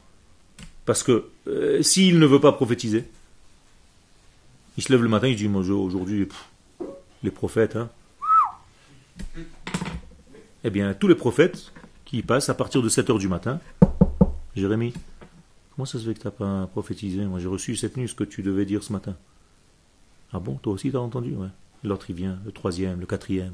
[0.85, 3.05] Parce que euh, s'il ne veut pas prophétiser,
[4.77, 6.27] il se lève le matin, il dit, moi aujourd'hui,
[7.23, 7.89] les prophètes, hein.
[10.63, 11.73] Eh bien, tous les prophètes
[12.05, 13.59] qui passent à partir de 7 heures du matin,
[14.55, 14.93] Jérémie,
[15.75, 17.25] comment ça se fait que tu n'as pas prophétisé?
[17.25, 19.15] Moi j'ai reçu cette nuit ce que tu devais dire ce matin.
[20.31, 21.33] Ah bon, toi aussi t'as entendu.
[21.83, 23.53] L'autre il vient, le troisième, le quatrième.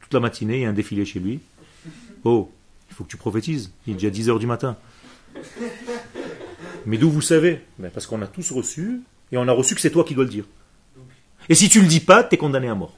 [0.00, 1.40] Toute la matinée, il y a un défilé chez lui.
[2.24, 2.50] Oh,
[2.90, 3.70] il faut que tu prophétises.
[3.86, 4.76] Il est déjà 10 heures du matin.
[6.86, 7.60] Mais d'où vous savez?
[7.78, 9.00] Ben, Parce qu'on a tous reçu,
[9.32, 10.44] et on a reçu que c'est toi qui dois le dire.
[11.48, 12.94] Et si tu le dis pas, tu es condamné à mort.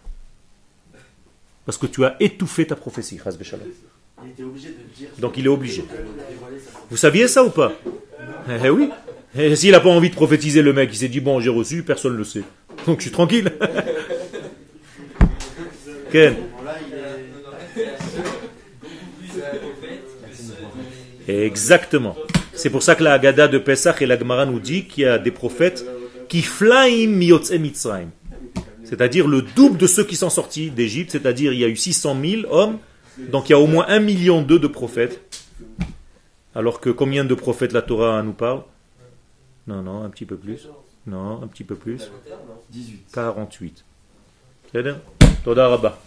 [1.67, 3.19] Parce que tu as étouffé ta prophétie.
[4.25, 5.09] Il était obligé de le dire.
[5.19, 5.85] Donc il est obligé.
[6.91, 7.73] Vous saviez ça ou pas?
[8.49, 8.89] Eh eh oui.
[9.37, 11.83] Et s'il n'a pas envie de prophétiser le mec, il s'est dit bon j'ai reçu,
[11.83, 12.43] personne ne le sait.
[12.87, 13.53] Donc je suis tranquille.
[16.11, 16.99] Ken moment-là, il est.
[21.45, 22.17] Exactement.
[22.53, 25.07] C'est pour ça que la Haggadah de Pesach et la Gemara nous dit qu'il y
[25.07, 25.85] a des prophètes
[26.29, 28.11] qui flaim miyotze Mitzrayim.
[28.85, 32.17] C'est-à-dire le double de ceux qui sont sortis d'Égypte, c'est-à-dire il y a eu 600
[32.21, 32.79] 000 hommes,
[33.31, 35.21] donc il y a au moins 1 million d'eux de prophètes.
[36.55, 38.63] Alors que combien de prophètes la Torah nous parle?
[39.67, 40.69] Non, non, un petit peu plus.
[41.07, 42.11] Non, un petit peu plus.
[42.71, 43.05] 18.
[43.13, 43.85] 48.
[44.73, 44.99] C'est-à-dire
[45.45, 45.99] Toda Rabba.